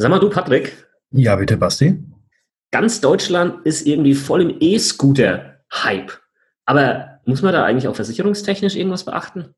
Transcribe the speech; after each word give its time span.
Sag 0.00 0.10
mal 0.10 0.20
du, 0.20 0.30
Patrick. 0.30 0.86
Ja, 1.10 1.34
bitte, 1.34 1.56
Basti. 1.56 1.98
Ganz 2.70 3.00
Deutschland 3.00 3.66
ist 3.66 3.84
irgendwie 3.84 4.14
voll 4.14 4.42
im 4.42 4.56
E-Scooter-Hype. 4.60 6.12
Aber 6.66 7.20
muss 7.24 7.42
man 7.42 7.52
da 7.52 7.64
eigentlich 7.64 7.88
auch 7.88 7.96
versicherungstechnisch 7.96 8.76
irgendwas 8.76 9.04
beachten? 9.04 9.54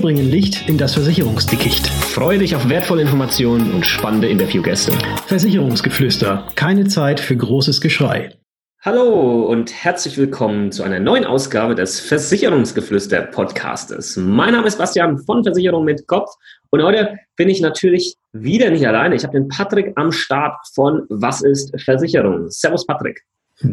bringen 0.00 0.30
Licht 0.30 0.68
in 0.68 0.78
das 0.78 0.94
Versicherungsdickicht. 0.94 1.86
Freue 1.86 2.38
dich 2.38 2.56
auf 2.56 2.68
wertvolle 2.68 3.02
Informationen 3.02 3.72
und 3.72 3.84
spannende 3.84 4.28
Interviewgäste. 4.28 4.92
Versicherungsgeflüster. 5.26 6.48
Keine 6.54 6.86
Zeit 6.88 7.20
für 7.20 7.36
großes 7.36 7.80
Geschrei. 7.80 8.30
Hallo 8.84 9.44
und 9.44 9.72
herzlich 9.72 10.18
willkommen 10.18 10.70
zu 10.70 10.82
einer 10.82 11.00
neuen 11.00 11.24
Ausgabe 11.24 11.74
des 11.74 12.00
Versicherungsgeflüster 12.00 13.22
Podcastes. 13.22 14.18
Mein 14.18 14.52
Name 14.52 14.66
ist 14.66 14.76
Bastian 14.76 15.16
von 15.16 15.42
Versicherung 15.42 15.86
mit 15.86 16.06
Kopf 16.06 16.30
und 16.68 16.82
heute 16.82 17.16
bin 17.36 17.48
ich 17.48 17.62
natürlich 17.62 18.16
wieder 18.32 18.68
nicht 18.68 18.86
alleine. 18.86 19.14
Ich 19.14 19.24
habe 19.24 19.38
den 19.38 19.48
Patrick 19.48 19.94
am 19.96 20.12
Start 20.12 20.56
von 20.74 21.06
Was 21.08 21.40
ist 21.40 21.72
Versicherung? 21.80 22.50
Servus 22.50 22.84
Patrick. 22.86 23.22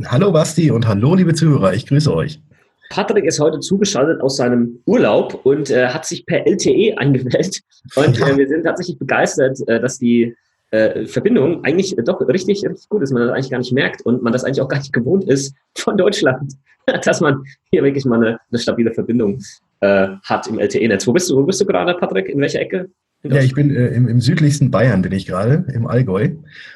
Hallo 0.05 0.31
Basti 0.31 0.71
und 0.71 0.87
hallo 0.87 1.15
liebe 1.15 1.33
Zuhörer, 1.33 1.73
ich 1.73 1.87
grüße 1.87 2.15
euch. 2.15 2.39
Patrick 2.91 3.23
ist 3.23 3.39
heute 3.39 3.59
zugeschaltet 3.61 4.21
aus 4.21 4.35
seinem 4.35 4.79
Urlaub 4.85 5.45
und 5.45 5.69
äh, 5.69 5.87
hat 5.87 6.05
sich 6.05 6.25
per 6.25 6.45
LTE 6.45 6.97
eingewählt. 6.97 7.61
Und 7.95 8.19
äh, 8.19 8.37
wir 8.37 8.47
sind 8.47 8.63
tatsächlich 8.63 8.99
begeistert, 8.99 9.57
äh, 9.67 9.79
dass 9.79 9.97
die 9.97 10.35
äh, 10.71 11.05
Verbindung 11.05 11.63
eigentlich 11.63 11.95
doch 12.05 12.19
richtig, 12.27 12.63
richtig 12.65 12.89
gut 12.89 13.01
ist, 13.01 13.11
man 13.11 13.23
das 13.23 13.31
eigentlich 13.31 13.49
gar 13.49 13.59
nicht 13.59 13.71
merkt 13.71 14.01
und 14.05 14.21
man 14.21 14.33
das 14.33 14.43
eigentlich 14.43 14.61
auch 14.61 14.67
gar 14.67 14.79
nicht 14.79 14.91
gewohnt 14.91 15.23
ist 15.23 15.55
von 15.77 15.95
Deutschland, 15.95 16.53
dass 17.05 17.21
man 17.21 17.43
hier 17.71 17.81
wirklich 17.81 18.03
mal 18.03 18.17
eine, 18.17 18.39
eine 18.51 18.59
stabile 18.59 18.93
Verbindung 18.93 19.41
äh, 19.79 20.09
hat 20.23 20.47
im 20.47 20.59
LTE-Netz. 20.59 21.07
Wo 21.07 21.13
bist 21.13 21.29
du? 21.29 21.37
Wo 21.37 21.43
bist 21.43 21.61
du 21.61 21.65
gerade, 21.65 21.93
Patrick? 21.93 22.27
In 22.27 22.41
welcher 22.41 22.59
Ecke? 22.59 22.89
Ja, 23.23 23.41
ich 23.41 23.53
bin 23.53 23.69
äh, 23.75 23.87
im, 23.89 24.07
im, 24.07 24.19
südlichsten 24.19 24.71
Bayern 24.71 25.03
bin 25.03 25.11
ich 25.11 25.27
gerade, 25.27 25.65
im 25.73 25.85
Allgäu. 25.85 26.29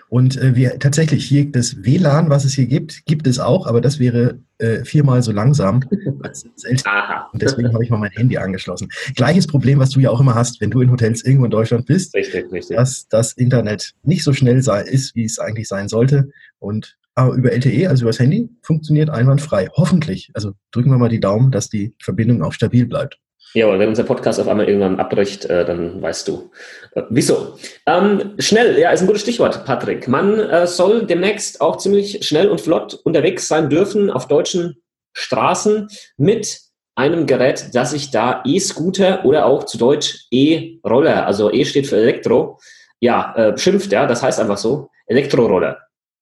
Und 0.09 0.37
äh, 0.37 0.55
wir 0.55 0.77
tatsächlich 0.77 1.25
hier 1.25 1.51
das 1.51 1.83
WLAN, 1.83 2.29
was 2.29 2.45
es 2.45 2.53
hier 2.53 2.67
gibt, 2.67 3.05
gibt 3.05 3.25
es 3.25 3.39
auch, 3.39 3.65
aber 3.65 3.81
das 3.81 3.99
wäre 3.99 4.39
äh, 4.59 4.85
viermal 4.85 5.23
so 5.23 5.31
langsam 5.31 5.81
als 6.21 6.45
das 6.63 6.85
Aha. 6.85 7.29
Und 7.33 7.41
deswegen 7.41 7.73
habe 7.73 7.83
ich 7.83 7.89
mal 7.89 7.97
mein 7.97 8.11
Handy 8.11 8.37
angeschlossen. 8.37 8.89
Gleiches 9.15 9.47
Problem, 9.47 9.79
was 9.79 9.89
du 9.89 9.99
ja 9.99 10.11
auch 10.11 10.19
immer 10.19 10.35
hast, 10.35 10.61
wenn 10.61 10.69
du 10.69 10.81
in 10.81 10.91
Hotels 10.91 11.25
irgendwo 11.25 11.45
in 11.45 11.51
Deutschland 11.51 11.87
bist, 11.87 12.13
richtig, 12.13 12.51
richtig. 12.51 12.77
dass 12.77 13.07
das 13.07 13.33
Internet 13.33 13.93
nicht 14.03 14.23
so 14.23 14.31
schnell 14.31 14.61
sei, 14.61 14.83
ist, 14.83 15.15
wie 15.15 15.25
es 15.25 15.39
eigentlich 15.39 15.67
sein 15.67 15.87
sollte. 15.87 16.29
Und 16.59 16.95
aber 17.15 17.33
über 17.33 17.51
LTE, 17.51 17.89
also 17.89 18.03
über 18.03 18.11
das 18.11 18.19
Handy, 18.19 18.49
funktioniert 18.61 19.09
einwandfrei. 19.09 19.69
Hoffentlich. 19.73 20.29
Also 20.33 20.51
drücken 20.71 20.91
wir 20.91 20.97
mal 20.97 21.09
die 21.09 21.21
Daumen, 21.21 21.49
dass 21.49 21.69
die 21.69 21.95
Verbindung 21.99 22.43
auch 22.43 22.53
stabil 22.53 22.85
bleibt. 22.85 23.17
Ja, 23.53 23.67
und 23.67 23.79
wenn 23.79 23.89
unser 23.89 24.03
Podcast 24.03 24.39
auf 24.39 24.47
einmal 24.47 24.67
irgendwann 24.67 24.99
abbricht, 24.99 25.45
äh, 25.45 25.65
dann 25.65 26.01
weißt 26.01 26.27
du. 26.27 26.51
Äh, 26.91 27.03
wieso? 27.09 27.57
Ähm, 27.85 28.35
schnell, 28.39 28.77
ja, 28.77 28.91
ist 28.91 29.01
ein 29.01 29.07
gutes 29.07 29.21
Stichwort, 29.21 29.63
Patrick. 29.65 30.07
Man 30.07 30.39
äh, 30.39 30.67
soll 30.67 31.05
demnächst 31.05 31.61
auch 31.61 31.77
ziemlich 31.77 32.25
schnell 32.27 32.49
und 32.49 32.59
flott 32.59 32.95
unterwegs 33.03 33.47
sein 33.47 33.69
dürfen 33.69 34.09
auf 34.09 34.27
deutschen 34.27 34.81
Straßen 35.13 35.87
mit 36.17 36.59
einem 36.95 37.25
Gerät, 37.25 37.69
das 37.73 37.91
sich 37.91 38.11
da 38.11 38.41
E-Scooter 38.45 39.25
oder 39.25 39.45
auch 39.45 39.65
zu 39.65 39.77
Deutsch 39.77 40.27
E-Roller, 40.31 41.25
also 41.25 41.51
E 41.51 41.65
steht 41.65 41.87
für 41.87 41.97
Elektro, 41.97 42.59
ja, 42.99 43.33
äh, 43.35 43.57
schimpft, 43.57 43.91
ja, 43.91 44.05
das 44.05 44.23
heißt 44.23 44.39
einfach 44.39 44.57
so, 44.57 44.89
Elektroroller. 45.07 45.79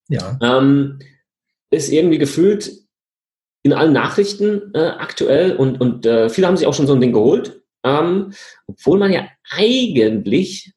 Ja. 0.09 0.37
Ähm, 0.41 0.99
ist 1.69 1.91
irgendwie 1.91 2.17
gefühlt 2.17 2.71
in 3.63 3.73
allen 3.73 3.93
Nachrichten 3.93 4.73
äh, 4.73 4.79
aktuell 4.79 5.55
und, 5.55 5.79
und 5.81 6.05
äh, 6.05 6.29
viele 6.29 6.47
haben 6.47 6.57
sich 6.57 6.67
auch 6.67 6.73
schon 6.73 6.87
so 6.87 6.93
ein 6.93 7.01
Ding 7.01 7.13
geholt, 7.13 7.61
ähm, 7.83 8.33
obwohl 8.67 8.99
man 8.99 9.11
ja 9.11 9.25
eigentlich 9.49 10.73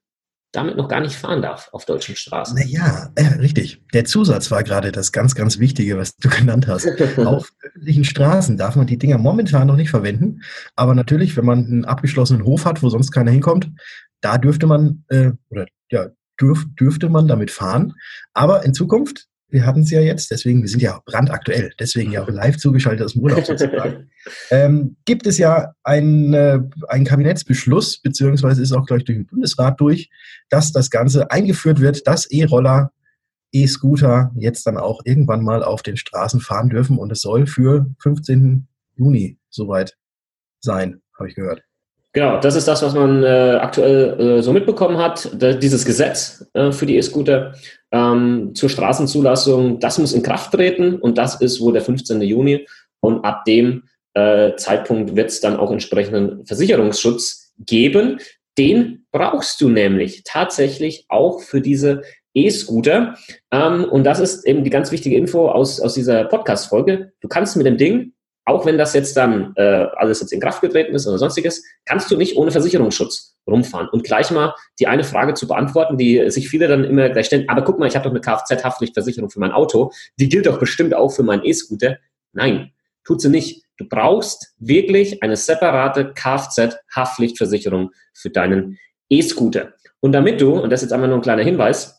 damit 0.52 0.76
noch 0.76 0.88
gar 0.88 1.00
nicht 1.00 1.16
fahren 1.16 1.42
darf 1.42 1.68
auf 1.72 1.84
deutschen 1.84 2.16
Straßen. 2.16 2.56
Naja, 2.56 3.10
äh, 3.14 3.38
richtig. 3.40 3.82
Der 3.92 4.06
Zusatz 4.06 4.50
war 4.50 4.62
gerade 4.62 4.90
das 4.90 5.12
ganz, 5.12 5.34
ganz 5.34 5.58
Wichtige, 5.58 5.98
was 5.98 6.16
du 6.16 6.28
genannt 6.30 6.66
hast. 6.66 6.88
auf 7.18 7.52
öffentlichen 7.62 8.04
Straßen 8.04 8.56
darf 8.56 8.74
man 8.74 8.86
die 8.86 8.96
Dinger 8.98 9.18
momentan 9.18 9.66
noch 9.66 9.76
nicht 9.76 9.90
verwenden. 9.90 10.40
Aber 10.74 10.94
natürlich, 10.94 11.36
wenn 11.36 11.44
man 11.44 11.66
einen 11.66 11.84
abgeschlossenen 11.84 12.44
Hof 12.44 12.64
hat, 12.64 12.82
wo 12.82 12.88
sonst 12.88 13.10
keiner 13.10 13.32
hinkommt, 13.32 13.70
da 14.22 14.38
dürfte 14.38 14.66
man, 14.66 15.04
äh, 15.08 15.32
oder 15.50 15.66
ja, 15.90 16.08
dürf, 16.40 16.64
dürfte 16.80 17.10
man 17.10 17.28
damit 17.28 17.50
fahren. 17.50 17.94
Aber 18.32 18.64
in 18.64 18.72
Zukunft 18.72 19.26
wir 19.48 19.64
hatten 19.64 19.82
es 19.82 19.90
ja 19.90 20.00
jetzt, 20.00 20.30
deswegen, 20.30 20.62
wir 20.62 20.68
sind 20.68 20.82
ja 20.82 21.00
brandaktuell, 21.04 21.72
deswegen 21.78 22.10
ja 22.10 22.22
auch 22.22 22.28
live 22.28 22.56
zugeschaltet 22.56 23.04
aus 23.04 23.12
dem 23.12 23.22
Urlaub 23.22 23.44
sozusagen. 23.44 24.10
ähm, 24.50 24.96
gibt 25.04 25.26
es 25.26 25.38
ja 25.38 25.72
einen, 25.84 26.34
äh, 26.34 26.60
einen 26.88 27.04
Kabinettsbeschluss, 27.04 28.00
beziehungsweise 28.00 28.62
ist 28.62 28.72
auch 28.72 28.86
gleich 28.86 29.04
durch 29.04 29.18
den 29.18 29.26
Bundesrat 29.26 29.80
durch, 29.80 30.10
dass 30.50 30.72
das 30.72 30.90
Ganze 30.90 31.30
eingeführt 31.30 31.80
wird, 31.80 32.06
dass 32.06 32.26
E-Roller, 32.30 32.90
E-Scooter 33.52 34.32
jetzt 34.36 34.66
dann 34.66 34.76
auch 34.76 35.00
irgendwann 35.04 35.44
mal 35.44 35.62
auf 35.62 35.82
den 35.82 35.96
Straßen 35.96 36.40
fahren 36.40 36.68
dürfen 36.68 36.98
und 36.98 37.12
es 37.12 37.20
soll 37.20 37.46
für 37.46 37.86
15. 38.00 38.66
Juni 38.96 39.38
soweit 39.50 39.96
sein, 40.60 41.00
habe 41.18 41.28
ich 41.28 41.36
gehört. 41.36 41.62
Genau, 42.16 42.40
das 42.40 42.54
ist 42.54 42.66
das, 42.66 42.80
was 42.80 42.94
man 42.94 43.22
äh, 43.22 43.58
aktuell 43.60 44.38
äh, 44.38 44.42
so 44.42 44.50
mitbekommen 44.50 44.96
hat. 44.96 45.28
Da, 45.38 45.52
dieses 45.52 45.84
Gesetz 45.84 46.46
äh, 46.54 46.72
für 46.72 46.86
die 46.86 46.96
E-Scooter 46.96 47.52
ähm, 47.92 48.54
zur 48.54 48.70
Straßenzulassung, 48.70 49.80
das 49.80 49.98
muss 49.98 50.14
in 50.14 50.22
Kraft 50.22 50.52
treten 50.52 50.96
und 50.96 51.18
das 51.18 51.42
ist 51.42 51.60
wohl 51.60 51.74
der 51.74 51.82
15. 51.82 52.22
Juni. 52.22 52.66
Und 53.00 53.22
ab 53.22 53.44
dem 53.44 53.82
äh, 54.14 54.56
Zeitpunkt 54.56 55.14
wird 55.14 55.28
es 55.28 55.42
dann 55.42 55.58
auch 55.58 55.70
entsprechenden 55.70 56.46
Versicherungsschutz 56.46 57.52
geben. 57.58 58.18
Den 58.56 59.04
brauchst 59.12 59.60
du 59.60 59.68
nämlich 59.68 60.22
tatsächlich 60.24 61.04
auch 61.10 61.42
für 61.42 61.60
diese 61.60 62.00
E-Scooter. 62.32 63.18
Ähm, 63.50 63.84
und 63.84 64.04
das 64.04 64.20
ist 64.20 64.46
eben 64.46 64.64
die 64.64 64.70
ganz 64.70 64.90
wichtige 64.90 65.16
Info 65.16 65.50
aus, 65.50 65.80
aus 65.80 65.92
dieser 65.92 66.24
Podcast-Folge. 66.24 67.12
Du 67.20 67.28
kannst 67.28 67.58
mit 67.58 67.66
dem 67.66 67.76
Ding 67.76 68.14
auch 68.46 68.64
wenn 68.64 68.78
das 68.78 68.94
jetzt 68.94 69.16
dann 69.16 69.52
äh, 69.56 69.86
alles 69.96 70.20
jetzt 70.20 70.32
in 70.32 70.40
Kraft 70.40 70.60
getreten 70.60 70.94
ist 70.94 71.06
oder 71.06 71.18
sonstiges, 71.18 71.64
kannst 71.84 72.10
du 72.10 72.16
nicht 72.16 72.36
ohne 72.36 72.52
Versicherungsschutz 72.52 73.36
rumfahren. 73.46 73.88
Und 73.88 74.04
gleich 74.04 74.30
mal 74.30 74.54
die 74.78 74.86
eine 74.86 75.02
Frage 75.02 75.34
zu 75.34 75.48
beantworten, 75.48 75.98
die 75.98 76.30
sich 76.30 76.48
viele 76.48 76.68
dann 76.68 76.84
immer 76.84 77.08
gleich 77.10 77.26
stellen, 77.26 77.48
aber 77.48 77.62
guck 77.62 77.78
mal, 77.78 77.88
ich 77.88 77.96
habe 77.96 78.04
doch 78.04 78.12
eine 78.12 78.20
Kfz-Haftpflichtversicherung 78.20 79.30
für 79.30 79.40
mein 79.40 79.50
Auto, 79.50 79.90
die 80.18 80.28
gilt 80.28 80.46
doch 80.46 80.60
bestimmt 80.60 80.94
auch 80.94 81.10
für 81.10 81.24
meinen 81.24 81.44
E-Scooter. 81.44 81.98
Nein, 82.32 82.70
tut 83.04 83.20
sie 83.20 83.30
nicht. 83.30 83.64
Du 83.78 83.86
brauchst 83.88 84.54
wirklich 84.58 85.22
eine 85.24 85.36
separate 85.36 86.14
Kfz-Haftpflichtversicherung 86.14 87.90
für 88.14 88.30
deinen 88.30 88.78
E-Scooter. 89.08 89.74
Und 90.00 90.12
damit 90.12 90.40
du, 90.40 90.54
und 90.54 90.70
das 90.70 90.80
ist 90.80 90.86
jetzt 90.86 90.92
einmal 90.92 91.08
nur 91.08 91.18
ein 91.18 91.22
kleiner 91.22 91.42
Hinweis, 91.42 91.95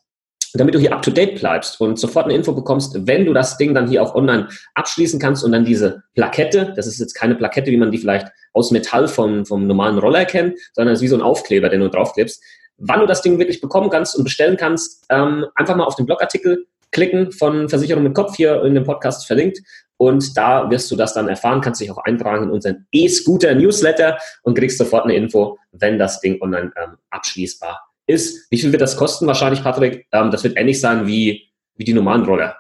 damit 0.59 0.75
du 0.75 0.79
hier 0.79 0.93
up 0.93 1.01
to 1.01 1.11
date 1.11 1.39
bleibst 1.39 1.79
und 1.81 1.99
sofort 1.99 2.25
eine 2.25 2.35
Info 2.35 2.53
bekommst, 2.53 3.07
wenn 3.07 3.25
du 3.25 3.33
das 3.33 3.57
Ding 3.57 3.73
dann 3.73 3.87
hier 3.87 4.01
auch 4.01 4.15
online 4.15 4.47
abschließen 4.75 5.19
kannst 5.19 5.43
und 5.43 5.51
dann 5.51 5.65
diese 5.65 6.03
Plakette, 6.15 6.73
das 6.75 6.87
ist 6.87 6.99
jetzt 6.99 7.13
keine 7.13 7.35
Plakette, 7.35 7.71
wie 7.71 7.77
man 7.77 7.91
die 7.91 7.97
vielleicht 7.97 8.27
aus 8.53 8.71
Metall 8.71 9.07
vom, 9.07 9.45
vom 9.45 9.67
normalen 9.67 9.97
Roller 9.97 10.25
kennt, 10.25 10.57
sondern 10.73 10.93
es 10.93 10.99
ist 10.99 11.03
wie 11.03 11.09
so 11.09 11.15
ein 11.15 11.21
Aufkleber, 11.21 11.69
den 11.69 11.81
du 11.81 11.89
draufklebst. 11.89 12.43
Wann 12.77 12.99
du 12.99 13.05
das 13.05 13.21
Ding 13.21 13.39
wirklich 13.39 13.61
bekommen 13.61 13.89
kannst 13.89 14.15
und 14.15 14.23
bestellen 14.23 14.57
kannst, 14.57 15.05
ähm, 15.09 15.45
einfach 15.55 15.75
mal 15.75 15.85
auf 15.85 15.95
den 15.95 16.05
Blogartikel 16.05 16.65
klicken 16.91 17.31
von 17.31 17.69
Versicherung 17.69 18.03
mit 18.03 18.13
Kopf 18.13 18.35
hier 18.35 18.63
in 18.63 18.75
dem 18.75 18.83
Podcast 18.83 19.27
verlinkt 19.27 19.59
und 19.97 20.37
da 20.37 20.69
wirst 20.69 20.89
du 20.91 20.95
das 20.95 21.13
dann 21.13 21.27
erfahren, 21.27 21.61
kannst 21.61 21.81
dich 21.81 21.91
auch 21.91 21.97
eintragen 21.97 22.45
in 22.45 22.51
unseren 22.51 22.85
E-Scooter 22.91 23.55
Newsletter 23.55 24.17
und 24.43 24.57
kriegst 24.57 24.77
sofort 24.77 25.03
eine 25.03 25.15
Info, 25.15 25.57
wenn 25.71 25.97
das 25.97 26.21
Ding 26.21 26.41
online 26.41 26.71
ähm, 26.77 26.97
abschließbar 27.09 27.86
ist. 28.07 28.49
Wie 28.49 28.57
viel 28.57 28.71
wird 28.71 28.81
das 28.81 28.97
kosten 28.97 29.27
wahrscheinlich, 29.27 29.63
Patrick? 29.63 30.07
Ähm, 30.11 30.31
das 30.31 30.43
wird 30.43 30.57
ähnlich 30.57 30.81
sein 30.81 31.05
wie, 31.05 31.51
wie 31.75 31.83
die 31.83 31.93
normalen 31.93 32.23
Roller. 32.23 32.55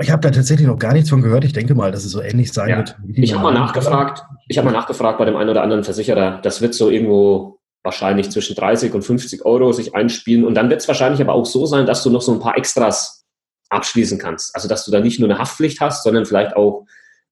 Ich 0.00 0.10
habe 0.10 0.20
da 0.20 0.30
tatsächlich 0.30 0.66
noch 0.66 0.78
gar 0.78 0.92
nichts 0.92 1.08
von 1.08 1.22
gehört. 1.22 1.44
Ich 1.44 1.54
denke 1.54 1.74
mal, 1.74 1.90
dass 1.90 2.04
es 2.04 2.12
so 2.12 2.20
ähnlich 2.20 2.52
sein 2.52 2.68
ja. 2.68 2.76
wird. 2.76 2.96
ich 3.14 3.32
habe 3.32 3.42
mal 3.42 3.54
nachgefragt. 3.54 4.22
Ich 4.48 4.58
habe 4.58 4.66
mal 4.66 4.76
nachgefragt 4.78 5.18
bei 5.18 5.24
dem 5.24 5.36
einen 5.36 5.48
oder 5.48 5.62
anderen 5.62 5.84
Versicherer. 5.84 6.38
Das 6.42 6.60
wird 6.60 6.74
so 6.74 6.90
irgendwo 6.90 7.60
wahrscheinlich 7.82 8.30
zwischen 8.30 8.56
30 8.56 8.92
und 8.92 9.02
50 9.02 9.46
Euro 9.46 9.72
sich 9.72 9.94
einspielen. 9.94 10.44
Und 10.44 10.54
dann 10.54 10.68
wird 10.68 10.82
es 10.82 10.88
wahrscheinlich 10.88 11.22
aber 11.22 11.32
auch 11.32 11.46
so 11.46 11.64
sein, 11.64 11.86
dass 11.86 12.02
du 12.02 12.10
noch 12.10 12.20
so 12.20 12.32
ein 12.32 12.40
paar 12.40 12.58
Extras 12.58 13.24
abschließen 13.70 14.18
kannst. 14.18 14.54
Also 14.54 14.68
dass 14.68 14.84
du 14.84 14.90
da 14.90 15.00
nicht 15.00 15.18
nur 15.18 15.30
eine 15.30 15.38
Haftpflicht 15.38 15.80
hast, 15.80 16.02
sondern 16.02 16.26
vielleicht 16.26 16.56
auch 16.56 16.84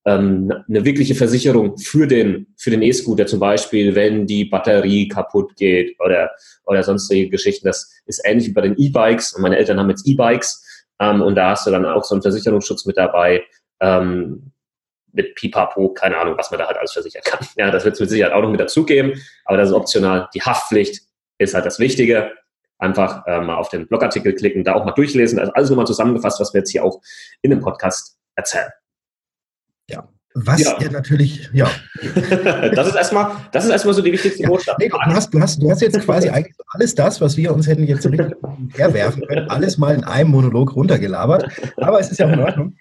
ähm, 0.08 0.52
eine 0.68 0.84
wirkliche 0.84 1.14
Versicherung 1.14 1.76
für 1.76 2.06
den 2.06 2.46
für 2.56 2.70
den 2.70 2.82
E-Scooter 2.82 3.26
zum 3.26 3.40
Beispiel, 3.40 3.94
wenn 3.94 4.26
die 4.26 4.46
Batterie 4.46 5.08
kaputt 5.08 5.54
geht 5.56 6.00
oder 6.00 6.30
oder 6.64 6.82
sonstige 6.82 7.28
Geschichten. 7.28 7.66
Das 7.66 7.90
ist 8.06 8.22
ähnlich 8.24 8.48
wie 8.48 8.52
bei 8.52 8.62
den 8.62 8.76
E-Bikes. 8.78 9.34
Und 9.34 9.42
meine 9.42 9.58
Eltern 9.58 9.78
haben 9.78 9.90
jetzt 9.90 10.06
E-Bikes 10.06 10.86
ähm, 11.00 11.20
und 11.20 11.34
da 11.34 11.50
hast 11.50 11.66
du 11.66 11.70
dann 11.70 11.84
auch 11.84 12.04
so 12.04 12.14
einen 12.14 12.22
Versicherungsschutz 12.22 12.86
mit 12.86 12.96
dabei. 12.96 13.44
Ähm, 13.80 14.52
mit 15.12 15.34
Pipapo, 15.34 15.88
keine 15.94 16.18
Ahnung, 16.18 16.36
was 16.36 16.50
man 16.50 16.60
da 16.60 16.66
halt 16.66 16.76
alles 16.76 16.92
versichern 16.92 17.22
kann. 17.24 17.40
Ja, 17.56 17.70
das 17.70 17.84
wird 17.84 17.94
es 17.94 18.00
mit 18.00 18.10
Sicherheit 18.10 18.32
auch 18.32 18.42
noch 18.42 18.50
mit 18.50 18.60
dazugeben, 18.60 19.20
aber 19.46 19.56
das 19.56 19.70
ist 19.70 19.74
optional. 19.74 20.28
Die 20.34 20.42
Haftpflicht 20.42 21.02
ist 21.38 21.54
halt 21.54 21.66
das 21.66 21.78
Wichtige. 21.78 22.32
Einfach 22.78 23.26
äh, 23.26 23.40
mal 23.40 23.56
auf 23.56 23.70
den 23.70 23.88
Blogartikel 23.88 24.34
klicken, 24.34 24.62
da 24.64 24.74
auch 24.74 24.84
mal 24.84 24.92
durchlesen. 24.92 25.38
Ist 25.38 25.50
alles 25.50 25.70
nochmal 25.70 25.86
zusammengefasst, 25.86 26.38
was 26.40 26.54
wir 26.54 26.60
jetzt 26.60 26.70
hier 26.70 26.84
auch 26.84 27.00
in 27.42 27.50
dem 27.50 27.60
Podcast 27.60 28.18
erzählen. 28.36 28.70
Was 30.44 30.62
ja. 30.62 30.76
ja, 30.80 30.90
natürlich, 30.90 31.50
ja. 31.52 31.68
das 32.74 32.88
ist 32.88 32.94
erstmal, 32.94 33.32
das 33.50 33.64
ist 33.64 33.70
erstmal 33.70 33.94
so 33.94 34.02
die 34.02 34.12
wichtigste 34.12 34.42
ja, 34.42 34.48
Botschaft. 34.48 34.78
Nee, 34.78 34.88
du, 34.88 34.98
hast, 34.98 35.34
du, 35.34 35.40
hast, 35.40 35.60
du 35.60 35.70
hast 35.70 35.80
jetzt 35.80 35.98
quasi 36.00 36.28
eigentlich 36.28 36.54
alles 36.68 36.94
das, 36.94 37.20
was 37.20 37.36
wir 37.36 37.52
uns 37.52 37.66
hätten 37.66 37.84
jetzt 37.84 38.02
so 38.02 38.08
richtig 38.08 38.36
herwerfen 38.76 39.26
können, 39.26 39.50
alles 39.50 39.78
mal 39.78 39.94
in 39.94 40.04
einem 40.04 40.30
Monolog 40.30 40.76
runtergelabert. 40.76 41.48
Aber 41.76 41.98
es 41.98 42.10
ist 42.10 42.18
ja 42.18 42.26
auch 42.26 42.32
in 42.32 42.40
Ordnung. 42.40 42.76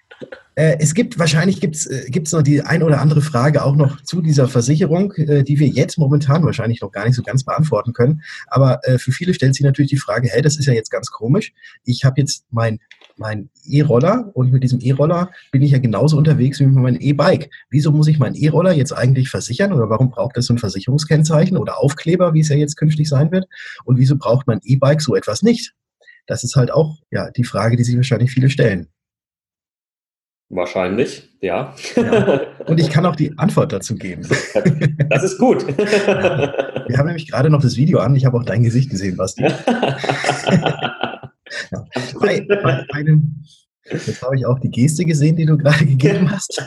Äh, 0.57 0.77
es 0.79 0.95
gibt, 0.95 1.19
wahrscheinlich 1.19 1.61
gibt 1.61 1.75
es 1.75 1.85
äh, 1.85 2.35
noch 2.35 2.41
die 2.41 2.63
ein 2.63 2.81
oder 2.81 2.99
andere 2.99 3.21
Frage 3.21 3.63
auch 3.63 3.75
noch 3.75 4.01
zu 4.01 4.21
dieser 4.21 4.47
Versicherung, 4.47 5.13
äh, 5.13 5.43
die 5.43 5.59
wir 5.59 5.67
jetzt 5.67 5.99
momentan 5.99 6.43
wahrscheinlich 6.43 6.81
noch 6.81 6.91
gar 6.91 7.05
nicht 7.05 7.13
so 7.13 7.21
ganz 7.21 7.43
beantworten 7.43 7.93
können. 7.93 8.23
Aber 8.47 8.79
für 8.97 9.11
viele 9.11 9.33
stellt 9.33 9.53
sich 9.53 9.63
natürlich 9.63 9.91
die 9.91 9.97
Frage, 9.97 10.29
hey, 10.31 10.41
das 10.41 10.57
ist 10.57 10.65
ja 10.65 10.73
jetzt 10.73 10.89
ganz 10.89 11.11
komisch. 11.11 11.53
Ich 11.83 12.03
habe 12.03 12.19
jetzt 12.19 12.45
mein 12.49 12.79
mein 13.17 13.49
E-Roller 13.65 14.31
und 14.33 14.51
mit 14.51 14.63
diesem 14.63 14.79
E-Roller 14.79 15.31
bin 15.51 15.63
ich 15.63 15.71
ja 15.71 15.79
genauso 15.79 16.17
unterwegs 16.17 16.59
wie 16.59 16.65
mit 16.65 16.75
meinem 16.75 17.01
E-Bike. 17.01 17.49
Wieso 17.69 17.91
muss 17.91 18.07
ich 18.07 18.19
meinen 18.19 18.35
E-Roller 18.35 18.73
jetzt 18.73 18.93
eigentlich 18.93 19.29
versichern 19.29 19.73
oder 19.73 19.89
warum 19.89 20.11
braucht 20.11 20.37
das 20.37 20.45
so 20.45 20.53
ein 20.53 20.59
Versicherungskennzeichen 20.59 21.57
oder 21.57 21.79
Aufkleber, 21.79 22.33
wie 22.33 22.41
es 22.41 22.49
ja 22.49 22.55
jetzt 22.55 22.77
künftig 22.77 23.09
sein 23.09 23.31
wird? 23.31 23.45
Und 23.85 23.97
wieso 23.97 24.17
braucht 24.17 24.47
mein 24.47 24.59
E-Bike 24.63 25.01
so 25.01 25.15
etwas 25.15 25.41
nicht? 25.41 25.73
Das 26.27 26.43
ist 26.43 26.55
halt 26.55 26.71
auch 26.71 26.97
ja 27.11 27.31
die 27.31 27.43
Frage, 27.43 27.75
die 27.75 27.83
sich 27.83 27.95
wahrscheinlich 27.95 28.31
viele 28.31 28.49
stellen. 28.49 28.87
Wahrscheinlich, 30.49 31.29
ja. 31.41 31.75
ja. 31.95 32.41
Und 32.67 32.79
ich 32.79 32.89
kann 32.89 33.05
auch 33.05 33.17
die 33.17 33.37
Antwort 33.37 33.73
dazu 33.73 33.95
geben. 33.95 34.21
Das 35.09 35.23
ist 35.23 35.37
gut. 35.37 35.65
Ja. 35.77 36.53
Wir 36.87 36.97
haben 36.97 37.07
nämlich 37.07 37.29
gerade 37.29 37.49
noch 37.49 37.61
das 37.61 37.75
Video 37.75 37.99
an. 37.99 38.15
Ich 38.15 38.25
habe 38.25 38.37
auch 38.37 38.43
dein 38.43 38.63
Gesicht 38.63 38.89
gesehen, 38.89 39.17
Basti. 39.17 39.43
ja. 39.43 39.55
bei, 42.19 42.45
bei 42.47 42.85
einem, 42.93 43.43
jetzt 43.89 44.21
habe 44.21 44.37
ich 44.37 44.45
auch 44.45 44.59
die 44.59 44.69
Geste 44.69 45.03
gesehen, 45.05 45.35
die 45.35 45.45
du 45.45 45.57
gerade 45.57 45.85
gegeben 45.85 46.31
hast. 46.31 46.63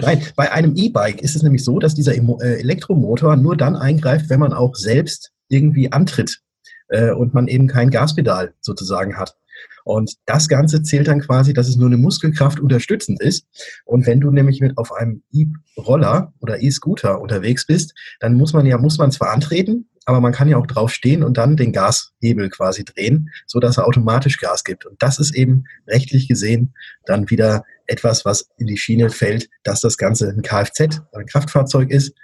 Nein, 0.00 0.22
bei 0.36 0.52
einem 0.52 0.74
E-Bike 0.76 1.22
ist 1.22 1.36
es 1.36 1.42
nämlich 1.42 1.64
so, 1.64 1.78
dass 1.78 1.94
dieser 1.94 2.14
äh, 2.14 2.60
Elektromotor 2.60 3.36
nur 3.36 3.56
dann 3.56 3.76
eingreift, 3.76 4.30
wenn 4.30 4.40
man 4.40 4.52
auch 4.52 4.74
selbst 4.74 5.32
irgendwie 5.48 5.92
antritt 5.92 6.40
äh, 6.88 7.10
und 7.10 7.34
man 7.34 7.48
eben 7.48 7.66
kein 7.68 7.90
Gaspedal 7.90 8.54
sozusagen 8.60 9.18
hat. 9.18 9.36
Und 9.84 10.14
das 10.26 10.48
Ganze 10.48 10.82
zählt 10.82 11.08
dann 11.08 11.20
quasi, 11.20 11.52
dass 11.52 11.68
es 11.68 11.76
nur 11.76 11.86
eine 11.86 11.96
Muskelkraft 11.96 12.60
unterstützend 12.60 13.20
ist. 13.20 13.46
Und 13.84 14.06
wenn 14.06 14.20
du 14.20 14.30
nämlich 14.30 14.60
mit 14.60 14.78
auf 14.78 14.92
einem 14.92 15.22
E-Roller 15.32 16.32
oder 16.40 16.62
E-Scooter 16.62 17.20
unterwegs 17.20 17.66
bist, 17.66 17.94
dann 18.20 18.34
muss 18.34 18.52
man 18.52 18.66
ja, 18.66 18.78
muss 18.78 18.98
man 18.98 19.10
zwar 19.10 19.30
antreten, 19.30 19.88
aber 20.04 20.20
man 20.20 20.32
kann 20.32 20.48
ja 20.48 20.56
auch 20.56 20.66
drauf 20.66 20.92
stehen 20.92 21.22
und 21.22 21.36
dann 21.36 21.56
den 21.56 21.72
Gashebel 21.72 22.50
quasi 22.50 22.84
drehen, 22.84 23.30
so 23.46 23.60
dass 23.60 23.78
er 23.78 23.86
automatisch 23.86 24.38
Gas 24.38 24.64
gibt. 24.64 24.84
Und 24.84 25.00
das 25.02 25.18
ist 25.18 25.34
eben 25.34 25.64
rechtlich 25.86 26.28
gesehen 26.28 26.74
dann 27.06 27.30
wieder 27.30 27.64
etwas, 27.86 28.24
was 28.24 28.48
in 28.56 28.66
die 28.66 28.78
Schiene 28.78 29.10
fällt, 29.10 29.48
dass 29.62 29.80
das 29.80 29.96
Ganze 29.96 30.28
ein 30.28 30.42
Kfz, 30.42 31.02
ein 31.12 31.26
Kraftfahrzeug 31.26 31.90
ist, 31.90 32.14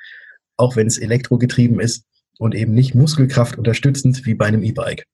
auch 0.56 0.76
wenn 0.76 0.86
es 0.86 0.98
elektrogetrieben 0.98 1.78
ist 1.80 2.04
und 2.38 2.54
eben 2.54 2.72
nicht 2.72 2.94
Muskelkraft 2.94 3.58
unterstützend 3.58 4.26
wie 4.26 4.34
bei 4.34 4.46
einem 4.46 4.62
E-Bike. 4.62 5.04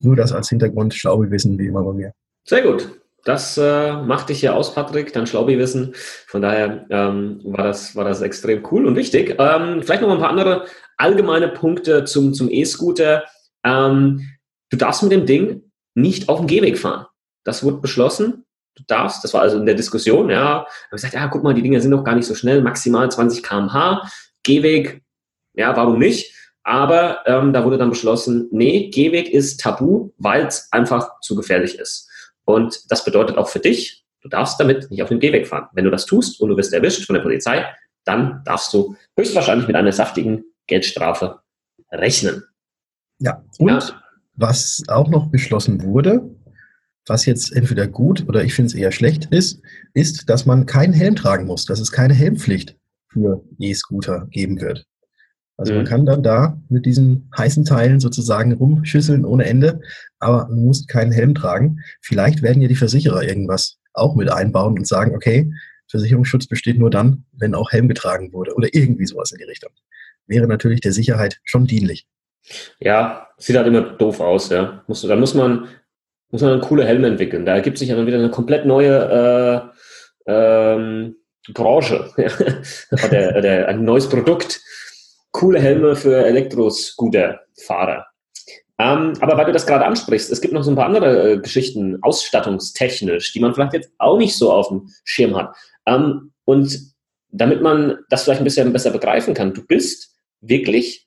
Nur 0.00 0.16
das 0.16 0.32
als 0.32 0.48
Hintergrund, 0.48 0.94
Schlaubi-Wissen, 0.94 1.58
wie 1.58 1.66
immer 1.66 1.82
bei 1.82 1.92
mir. 1.92 2.12
Sehr 2.44 2.62
gut. 2.62 2.90
Das 3.24 3.58
äh, 3.58 3.92
macht 3.92 4.28
dich 4.28 4.42
ja 4.42 4.52
aus, 4.52 4.72
Patrick, 4.72 5.12
dein 5.12 5.26
Schlaubi-Wissen. 5.26 5.94
Von 6.28 6.42
daher 6.42 6.86
ähm, 6.90 7.40
war, 7.44 7.64
das, 7.64 7.96
war 7.96 8.04
das 8.04 8.22
extrem 8.22 8.64
cool 8.70 8.86
und 8.86 8.94
wichtig. 8.94 9.34
Ähm, 9.38 9.82
vielleicht 9.82 10.02
noch 10.02 10.12
ein 10.12 10.20
paar 10.20 10.30
andere 10.30 10.66
allgemeine 10.96 11.48
Punkte 11.48 12.04
zum, 12.04 12.34
zum 12.34 12.48
E-Scooter. 12.48 13.24
Ähm, 13.64 14.20
du 14.70 14.76
darfst 14.76 15.02
mit 15.02 15.10
dem 15.10 15.26
Ding 15.26 15.72
nicht 15.94 16.28
auf 16.28 16.38
dem 16.38 16.46
Gehweg 16.46 16.78
fahren. 16.78 17.06
Das 17.42 17.64
wurde 17.64 17.78
beschlossen. 17.78 18.44
Du 18.76 18.84
darfst, 18.86 19.24
das 19.24 19.34
war 19.34 19.40
also 19.40 19.58
in 19.58 19.66
der 19.66 19.74
Diskussion, 19.74 20.28
ja, 20.28 20.58
habe 20.58 20.68
gesagt, 20.90 21.14
ja, 21.14 21.26
guck 21.28 21.42
mal, 21.42 21.54
die 21.54 21.62
Dinger 21.62 21.80
sind 21.80 21.92
doch 21.92 22.04
gar 22.04 22.14
nicht 22.14 22.26
so 22.26 22.34
schnell, 22.34 22.60
maximal 22.60 23.10
20 23.10 23.42
km/h. 23.42 24.06
Gehweg, 24.42 25.02
ja, 25.54 25.74
warum 25.74 25.98
nicht? 25.98 26.34
Aber 26.66 27.24
ähm, 27.26 27.52
da 27.52 27.64
wurde 27.64 27.78
dann 27.78 27.90
beschlossen, 27.90 28.48
nee, 28.50 28.90
Gehweg 28.90 29.28
ist 29.28 29.60
tabu, 29.60 30.10
weil 30.18 30.46
es 30.46 30.66
einfach 30.72 31.20
zu 31.20 31.36
gefährlich 31.36 31.78
ist. 31.78 32.10
Und 32.44 32.90
das 32.90 33.04
bedeutet 33.04 33.38
auch 33.38 33.48
für 33.48 33.60
dich, 33.60 34.04
du 34.20 34.28
darfst 34.28 34.58
damit 34.58 34.90
nicht 34.90 35.00
auf 35.00 35.08
den 35.08 35.20
Gehweg 35.20 35.46
fahren. 35.46 35.68
Wenn 35.74 35.84
du 35.84 35.92
das 35.92 36.06
tust 36.06 36.40
und 36.40 36.48
du 36.48 36.56
wirst 36.56 36.72
erwischt 36.72 37.06
von 37.06 37.14
der 37.14 37.22
Polizei, 37.22 37.64
dann 38.04 38.42
darfst 38.44 38.74
du 38.74 38.96
höchstwahrscheinlich 39.16 39.68
mit 39.68 39.76
einer 39.76 39.92
saftigen 39.92 40.42
Geldstrafe 40.66 41.38
rechnen. 41.92 42.42
Ja, 43.20 43.44
und 43.60 43.68
ja. 43.68 44.02
was 44.34 44.82
auch 44.88 45.08
noch 45.08 45.28
beschlossen 45.28 45.84
wurde, 45.84 46.28
was 47.06 47.26
jetzt 47.26 47.52
entweder 47.54 47.86
gut 47.86 48.28
oder 48.28 48.42
ich 48.42 48.54
finde 48.54 48.70
es 48.70 48.74
eher 48.74 48.90
schlecht 48.90 49.26
ist, 49.26 49.60
ist, 49.94 50.28
dass 50.28 50.46
man 50.46 50.66
keinen 50.66 50.94
Helm 50.94 51.14
tragen 51.14 51.46
muss, 51.46 51.64
dass 51.64 51.78
es 51.78 51.92
keine 51.92 52.14
Helmpflicht 52.14 52.76
für 53.06 53.44
E-Scooter 53.60 54.26
geben 54.32 54.60
wird. 54.60 54.84
Also 55.56 55.72
mhm. 55.72 55.78
man 55.78 55.86
kann 55.86 56.06
dann 56.06 56.22
da 56.22 56.60
mit 56.68 56.86
diesen 56.86 57.30
heißen 57.36 57.64
Teilen 57.64 58.00
sozusagen 58.00 58.52
rumschüsseln 58.52 59.24
ohne 59.24 59.46
Ende, 59.46 59.80
aber 60.18 60.48
man 60.48 60.64
muss 60.64 60.86
keinen 60.86 61.12
Helm 61.12 61.34
tragen. 61.34 61.80
Vielleicht 62.00 62.42
werden 62.42 62.62
ja 62.62 62.68
die 62.68 62.76
Versicherer 62.76 63.22
irgendwas 63.22 63.78
auch 63.94 64.14
mit 64.14 64.30
einbauen 64.30 64.78
und 64.78 64.86
sagen, 64.86 65.14
okay, 65.14 65.50
Versicherungsschutz 65.88 66.46
besteht 66.46 66.78
nur 66.78 66.90
dann, 66.90 67.24
wenn 67.32 67.54
auch 67.54 67.70
Helm 67.70 67.88
getragen 67.88 68.32
wurde 68.32 68.54
oder 68.54 68.68
irgendwie 68.72 69.06
sowas 69.06 69.32
in 69.32 69.38
die 69.38 69.44
Richtung. 69.44 69.70
Wäre 70.26 70.46
natürlich 70.46 70.80
der 70.80 70.92
Sicherheit 70.92 71.40
schon 71.44 71.66
dienlich. 71.66 72.06
Ja, 72.80 73.28
sieht 73.38 73.56
halt 73.56 73.66
immer 73.66 73.82
doof 73.82 74.20
aus, 74.20 74.50
ja. 74.50 74.82
Muss, 74.86 75.02
da 75.02 75.16
muss 75.16 75.34
man, 75.34 75.68
muss 76.30 76.42
man 76.42 76.52
einen 76.52 76.60
coolen 76.60 76.86
Helm 76.86 77.04
entwickeln. 77.04 77.46
Da 77.46 77.54
ergibt 77.54 77.78
sich 77.78 77.88
ja 77.88 77.96
dann 77.96 78.06
wieder 78.06 78.18
eine 78.18 78.30
komplett 78.30 78.66
neue 78.66 79.72
äh, 80.26 80.32
ähm, 80.32 81.16
Branche, 81.52 82.10
der, 83.10 83.40
der, 83.40 83.68
ein 83.68 83.84
neues 83.84 84.08
Produkt 84.08 84.60
coole 85.36 85.60
Helme 85.60 85.94
für 85.94 86.24
Elektroscooter-Fahrer. 86.24 88.06
Ähm, 88.78 89.12
aber 89.20 89.36
weil 89.36 89.44
du 89.44 89.52
das 89.52 89.66
gerade 89.66 89.84
ansprichst, 89.84 90.32
es 90.32 90.40
gibt 90.40 90.54
noch 90.54 90.62
so 90.62 90.70
ein 90.70 90.76
paar 90.76 90.86
andere 90.86 91.32
äh, 91.32 91.38
Geschichten, 91.38 91.98
ausstattungstechnisch, 92.02 93.32
die 93.32 93.40
man 93.40 93.54
vielleicht 93.54 93.74
jetzt 93.74 93.90
auch 93.98 94.16
nicht 94.16 94.34
so 94.36 94.50
auf 94.50 94.68
dem 94.68 94.88
Schirm 95.04 95.36
hat. 95.36 95.54
Ähm, 95.86 96.32
und 96.44 96.78
damit 97.28 97.60
man 97.60 97.98
das 98.08 98.24
vielleicht 98.24 98.40
ein 98.40 98.44
bisschen 98.44 98.72
besser 98.72 98.90
begreifen 98.90 99.34
kann, 99.34 99.52
du 99.52 99.62
bist 99.66 100.14
wirklich 100.40 101.06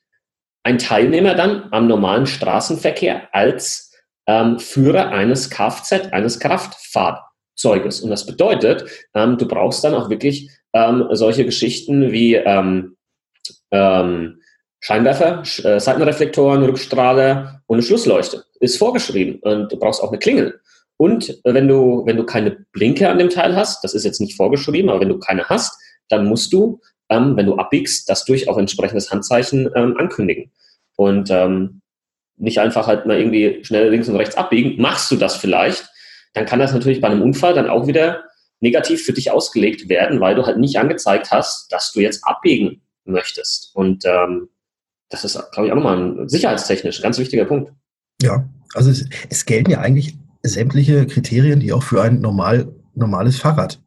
ein 0.61 0.77
Teilnehmer 0.77 1.33
dann 1.33 1.67
am 1.71 1.87
normalen 1.87 2.27
Straßenverkehr 2.27 3.33
als 3.33 3.91
ähm, 4.27 4.59
Führer 4.59 5.09
eines 5.09 5.49
Kfz, 5.49 6.11
eines 6.11 6.39
Kraftfahrzeuges. 6.39 8.01
Und 8.01 8.11
das 8.11 8.27
bedeutet, 8.27 8.85
ähm, 9.15 9.39
du 9.39 9.47
brauchst 9.47 9.83
dann 9.83 9.95
auch 9.95 10.11
wirklich 10.11 10.51
ähm, 10.73 11.07
solche 11.13 11.45
Geschichten 11.45 12.11
wie 12.11 12.35
ähm, 13.71 14.41
Scheinwerfer, 14.79 15.43
äh, 15.63 15.79
Seitenreflektoren, 15.79 16.63
Rückstrahler 16.63 17.61
und 17.67 17.77
eine 17.77 17.83
Schlussleuchte. 17.83 18.43
Ist 18.59 18.77
vorgeschrieben. 18.77 19.39
Und 19.41 19.71
du 19.71 19.77
brauchst 19.77 20.01
auch 20.01 20.09
eine 20.09 20.19
Klingel. 20.19 20.59
Und 20.97 21.29
äh, 21.29 21.53
wenn 21.53 21.67
du, 21.67 22.03
wenn 22.05 22.17
du 22.17 22.25
keine 22.25 22.65
Blinker 22.71 23.09
an 23.09 23.19
dem 23.19 23.29
Teil 23.29 23.55
hast, 23.55 23.83
das 23.83 23.93
ist 23.93 24.05
jetzt 24.05 24.21
nicht 24.21 24.35
vorgeschrieben, 24.35 24.89
aber 24.89 25.01
wenn 25.01 25.09
du 25.09 25.19
keine 25.19 25.45
hast, 25.45 25.77
dann 26.07 26.25
musst 26.25 26.53
du, 26.53 26.79
ähm, 27.09 27.35
wenn 27.35 27.45
du 27.45 27.55
abbiegst, 27.55 28.09
das 28.09 28.25
durch 28.25 28.49
auch 28.49 28.57
entsprechendes 28.57 29.11
Handzeichen 29.11 29.69
ähm, 29.75 29.95
ankündigen. 29.97 30.51
Und 30.95 31.29
ähm, 31.29 31.81
nicht 32.37 32.59
einfach 32.59 32.87
halt 32.87 33.05
mal 33.05 33.17
irgendwie 33.17 33.63
schnell 33.63 33.89
links 33.89 34.07
und 34.07 34.15
rechts 34.15 34.35
abbiegen. 34.35 34.81
Machst 34.81 35.11
du 35.11 35.17
das 35.17 35.35
vielleicht, 35.35 35.89
dann 36.33 36.45
kann 36.45 36.59
das 36.59 36.73
natürlich 36.73 37.01
bei 37.01 37.09
einem 37.09 37.21
Unfall 37.21 37.53
dann 37.53 37.69
auch 37.69 37.87
wieder 37.87 38.23
negativ 38.61 39.03
für 39.03 39.13
dich 39.13 39.31
ausgelegt 39.31 39.89
werden, 39.89 40.19
weil 40.19 40.35
du 40.35 40.45
halt 40.45 40.57
nicht 40.57 40.77
angezeigt 40.77 41.31
hast, 41.31 41.71
dass 41.71 41.91
du 41.91 41.99
jetzt 41.99 42.25
abbiegen 42.25 42.81
möchtest. 43.11 43.71
Und 43.75 44.05
ähm, 44.05 44.49
das 45.09 45.23
ist, 45.25 45.39
glaube 45.51 45.67
ich, 45.67 45.71
auch 45.71 45.77
nochmal 45.77 45.97
ein 45.97 46.29
sicherheitstechnisch 46.29 47.01
ganz 47.01 47.17
wichtiger 47.17 47.45
Punkt. 47.45 47.73
Ja, 48.21 48.47
also 48.73 48.91
es, 48.91 49.07
es, 49.29 49.45
gelten 49.45 49.71
ja 49.71 49.79
eigentlich 49.79 50.17
sämtliche 50.43 51.05
Kriterien, 51.07 51.59
die 51.59 51.73
auch 51.73 51.83
für 51.83 52.01
ein 52.01 52.19
normal, 52.19 52.71
normales 52.93 53.39
Fahrrad 53.39 53.81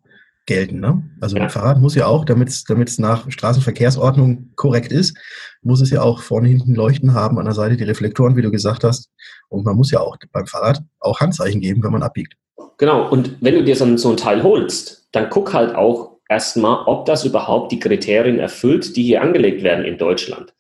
gelten. 0.47 0.81
Ne? 0.81 1.03
Also 1.21 1.37
ja. 1.37 1.45
ein 1.45 1.51
Fahrrad 1.51 1.81
muss 1.81 1.95
ja 1.95 2.07
auch, 2.07 2.25
damit 2.25 2.49
es 2.49 2.99
nach 2.99 3.31
Straßenverkehrsordnung 3.31 4.51
korrekt 4.57 4.91
ist, 4.91 5.17
muss 5.63 5.81
es 5.81 5.91
ja 5.91 6.03
auch 6.03 6.21
vorne 6.21 6.49
hinten 6.49 6.75
Leuchten 6.75 7.15
haben, 7.15 7.39
an 7.39 7.45
der 7.45 7.55
Seite 7.55 7.77
die 7.77 7.85
Reflektoren, 7.85 8.37
wie 8.37 8.43
du 8.43 8.51
gesagt 8.51 8.83
hast. 8.83 9.11
Und 9.49 9.65
man 9.65 9.77
muss 9.77 9.91
ja 9.91 10.01
auch 10.01 10.17
beim 10.33 10.47
Fahrrad 10.47 10.83
auch 10.99 11.21
Handzeichen 11.21 11.61
geben, 11.61 11.83
wenn 11.85 11.93
man 11.93 12.03
abbiegt. 12.03 12.35
Genau, 12.79 13.09
und 13.09 13.37
wenn 13.41 13.55
du 13.55 13.65
dir 13.65 13.77
so 13.77 13.97
so 13.97 14.11
ein 14.11 14.17
Teil 14.17 14.43
holst, 14.43 15.07
dann 15.13 15.31
guck 15.31 15.53
halt 15.53 15.75
auch 15.77 16.12
erstmal, 16.33 16.85
ob 16.87 17.05
das 17.05 17.25
überhaupt 17.25 17.73
die 17.73 17.79
Kriterien 17.79 18.39
erfüllt, 18.39 18.97
die 18.97 19.03
hier 19.03 19.21
angelegt 19.21 19.63
werden 19.63 19.85
in 19.85 19.99
Deutschland. 19.99 20.55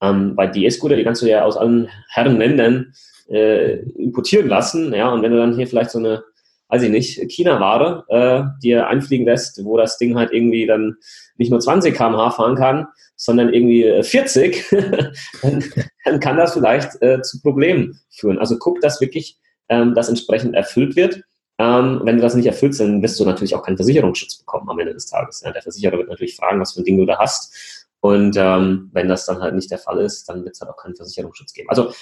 Ähm, 0.00 0.32
weil 0.36 0.52
die 0.52 0.66
E-Scooter, 0.66 0.94
die 0.94 1.02
kannst 1.02 1.22
du 1.22 1.26
ja 1.26 1.44
aus 1.44 1.56
allen 1.56 1.88
Herrenländern 2.10 2.92
äh, 3.28 3.78
importieren 3.98 4.48
lassen. 4.48 4.94
Ja, 4.94 5.10
und 5.10 5.22
wenn 5.22 5.32
du 5.32 5.38
dann 5.38 5.56
hier 5.56 5.66
vielleicht 5.66 5.90
so 5.90 5.98
eine, 5.98 6.22
weiß 6.68 6.82
ich 6.82 6.90
nicht, 6.90 7.18
China-Ware 7.30 8.04
äh, 8.08 8.62
dir 8.62 8.86
einfliegen 8.86 9.26
lässt, 9.26 9.64
wo 9.64 9.76
das 9.76 9.98
Ding 9.98 10.16
halt 10.16 10.32
irgendwie 10.32 10.66
dann 10.66 10.96
nicht 11.38 11.50
nur 11.50 11.60
20 11.60 11.94
km/h 11.96 12.30
fahren 12.30 12.54
kann, 12.54 12.86
sondern 13.16 13.52
irgendwie 13.52 14.02
40, 14.02 14.72
äh, 14.72 15.10
dann, 15.42 15.64
dann, 16.04 16.20
kann 16.20 16.36
das 16.36 16.52
vielleicht 16.52 17.02
äh, 17.02 17.20
zu 17.22 17.40
Problemen 17.40 17.98
führen. 18.10 18.38
Also 18.38 18.58
guck, 18.58 18.80
dass 18.80 19.00
wirklich 19.00 19.38
ähm, 19.68 19.94
das 19.94 20.08
entsprechend 20.08 20.54
erfüllt 20.54 20.94
wird. 20.94 21.22
Ähm, 21.58 22.00
wenn 22.04 22.16
du 22.16 22.22
das 22.22 22.34
nicht 22.34 22.46
erfüllst, 22.46 22.80
dann 22.80 23.02
wirst 23.02 23.18
du 23.18 23.24
natürlich 23.24 23.54
auch 23.54 23.62
keinen 23.62 23.76
Versicherungsschutz 23.76 24.36
bekommen 24.36 24.68
am 24.68 24.78
Ende 24.78 24.92
des 24.92 25.06
Tages. 25.06 25.40
Ja, 25.42 25.52
der 25.52 25.62
Versicherer 25.62 25.96
wird 25.96 26.08
natürlich 26.08 26.36
fragen, 26.36 26.60
was 26.60 26.74
für 26.74 26.82
ein 26.82 26.84
Ding 26.84 26.98
du 26.98 27.06
da 27.06 27.18
hast. 27.18 27.86
Und 28.00 28.36
ähm, 28.36 28.90
wenn 28.92 29.08
das 29.08 29.24
dann 29.26 29.40
halt 29.40 29.54
nicht 29.54 29.70
der 29.70 29.78
Fall 29.78 30.00
ist, 30.00 30.28
dann 30.28 30.44
wird 30.44 30.54
es 30.54 30.60
halt 30.60 30.70
auch 30.70 30.76
keinen 30.76 30.94
Versicherungsschutz 30.94 31.54
geben. 31.54 31.70
Also 31.70 31.92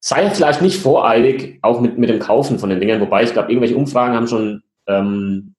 sei 0.00 0.30
vielleicht 0.30 0.62
nicht 0.62 0.80
voreilig, 0.80 1.58
auch 1.62 1.80
mit, 1.80 1.98
mit 1.98 2.10
dem 2.10 2.20
Kaufen 2.20 2.58
von 2.58 2.70
den 2.70 2.78
Dingern, 2.78 3.00
wobei 3.00 3.24
ich 3.24 3.32
glaube, 3.32 3.50
irgendwelche 3.50 3.76
Umfragen 3.76 4.14
haben 4.14 4.28
schon 4.28 4.62
ähm, 4.86 5.56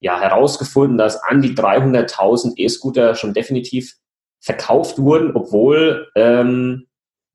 ja, 0.00 0.20
herausgefunden, 0.20 0.98
dass 0.98 1.22
an 1.22 1.42
die 1.42 1.54
300.000 1.54 2.52
E-Scooter 2.56 3.14
schon 3.14 3.34
definitiv 3.34 3.96
verkauft 4.40 4.98
wurden, 4.98 5.34
obwohl 5.34 6.08
ähm, 6.14 6.87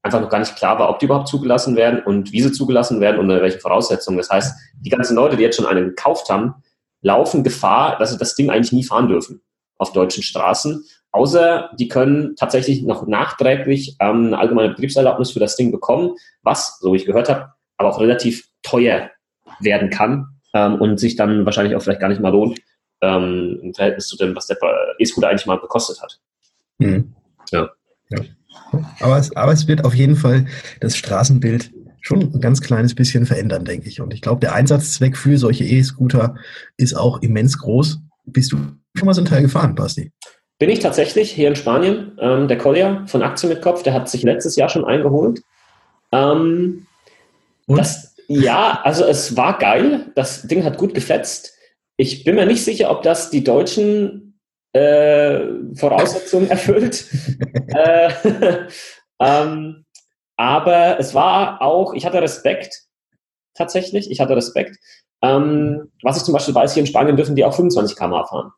einfach 0.03 0.21
noch 0.21 0.29
gar 0.29 0.39
nicht 0.39 0.55
klar 0.55 0.77
war, 0.77 0.89
ob 0.89 0.99
die 0.99 1.05
überhaupt 1.05 1.29
zugelassen 1.29 1.75
werden 1.75 2.03
und 2.03 2.31
wie 2.33 2.41
sie 2.41 2.51
zugelassen 2.51 2.99
werden 2.99 3.19
und 3.19 3.29
unter 3.29 3.41
welchen 3.41 3.61
Voraussetzungen. 3.61 4.17
Das 4.17 4.29
heißt, 4.29 4.55
die 4.81 4.89
ganzen 4.89 5.15
Leute, 5.15 5.37
die 5.37 5.43
jetzt 5.43 5.55
schon 5.55 5.65
einen 5.65 5.87
gekauft 5.87 6.29
haben, 6.29 6.55
laufen 7.01 7.43
Gefahr, 7.43 7.97
dass 7.97 8.11
sie 8.11 8.17
das 8.17 8.35
Ding 8.35 8.49
eigentlich 8.49 8.73
nie 8.73 8.83
fahren 8.83 9.07
dürfen 9.07 9.41
auf 9.77 9.93
deutschen 9.93 10.21
Straßen. 10.21 10.85
Außer 11.11 11.71
die 11.79 11.87
können 11.87 12.35
tatsächlich 12.35 12.83
noch 12.83 13.07
nachträglich 13.07 13.95
ähm, 13.99 14.27
eine 14.27 14.39
allgemeine 14.39 14.69
Betriebserlaubnis 14.69 15.31
für 15.31 15.39
das 15.39 15.55
Ding 15.55 15.71
bekommen, 15.71 16.15
was, 16.41 16.79
so 16.79 16.91
wie 16.91 16.97
ich 16.97 17.05
gehört 17.05 17.29
habe, 17.29 17.53
aber 17.77 17.89
auch 17.89 17.99
relativ 17.99 18.49
teuer 18.61 19.09
werden 19.59 19.89
kann 19.89 20.39
ähm, 20.53 20.75
und 20.75 20.99
sich 20.99 21.15
dann 21.15 21.45
wahrscheinlich 21.45 21.75
auch 21.75 21.81
vielleicht 21.81 22.01
gar 22.01 22.09
nicht 22.09 22.21
mal 22.21 22.31
lohnt 22.31 22.59
ähm, 23.01 23.59
im 23.61 23.73
Verhältnis 23.73 24.07
zu 24.07 24.17
dem, 24.17 24.35
was 24.35 24.47
der 24.47 24.57
E-Scooter 24.97 25.29
eigentlich 25.29 25.45
mal 25.45 25.59
gekostet 25.59 26.01
hat. 26.01 26.19
Mhm. 26.79 27.13
Ja. 27.51 27.69
ja. 28.09 28.19
Aber, 28.99 29.17
es, 29.17 29.35
aber 29.35 29.51
es 29.51 29.67
wird 29.67 29.85
auf 29.85 29.93
jeden 29.93 30.15
Fall 30.15 30.45
das 30.79 30.95
Straßenbild 30.95 31.71
schon 32.01 32.21
ein 32.21 32.41
ganz 32.41 32.61
kleines 32.61 32.93
bisschen 32.95 33.25
verändern, 33.25 33.65
denke 33.65 33.87
ich. 33.87 34.01
Und 34.01 34.13
ich 34.13 34.21
glaube, 34.21 34.41
der 34.41 34.53
Einsatzzweck 34.53 35.17
für 35.17 35.37
solche 35.37 35.63
E-Scooter 35.63 36.35
ist 36.77 36.95
auch 36.95 37.21
immens 37.21 37.57
groß. 37.57 37.99
Bist 38.25 38.51
du 38.51 38.57
schon 38.95 39.05
mal 39.05 39.13
so 39.13 39.21
ein 39.21 39.25
Teil 39.25 39.41
gefahren, 39.41 39.75
Basti? 39.75 40.11
Bin 40.59 40.69
ich 40.69 40.79
tatsächlich 40.79 41.31
hier 41.31 41.47
in 41.47 41.55
Spanien. 41.55 42.17
Ähm, 42.19 42.47
der 42.47 42.57
Collier 42.57 43.03
von 43.07 43.21
Aktien 43.23 43.51
mit 43.51 43.61
Kopf, 43.61 43.83
der 43.83 43.93
hat 43.93 44.09
sich 44.09 44.23
letztes 44.23 44.55
Jahr 44.55 44.69
schon 44.69 44.85
eingeholt. 44.85 45.41
Ähm, 46.11 46.85
das, 47.67 48.15
ja, 48.27 48.81
also 48.83 49.05
es 49.05 49.35
war 49.35 49.57
geil. 49.57 50.11
Das 50.15 50.43
Ding 50.43 50.63
hat 50.63 50.77
gut 50.77 50.93
gefetzt. 50.93 51.53
Ich 51.97 52.23
bin 52.23 52.35
mir 52.35 52.45
nicht 52.45 52.63
sicher, 52.63 52.91
ob 52.91 53.03
das 53.03 53.29
die 53.29 53.43
deutschen 53.43 54.32
äh, 54.73 55.75
Voraussetzungen 55.75 56.49
erfüllt. 56.49 57.05
äh, 57.67 58.11
ähm, 59.19 59.85
aber 60.35 60.99
es 60.99 61.13
war 61.13 61.61
auch, 61.61 61.93
ich 61.93 62.05
hatte 62.05 62.21
Respekt 62.21 62.83
tatsächlich. 63.53 64.09
Ich 64.11 64.19
hatte 64.19 64.35
Respekt. 64.35 64.77
Ähm, 65.21 65.91
was 66.01 66.17
ich 66.17 66.23
zum 66.23 66.33
Beispiel 66.33 66.55
weiß, 66.55 66.73
hier 66.73 66.81
in 66.81 66.87
Spanien 66.87 67.15
dürfen 67.15 67.35
die 67.35 67.45
auch 67.45 67.55
25 67.55 67.97
km 67.97 68.11
fahren. 68.27 68.51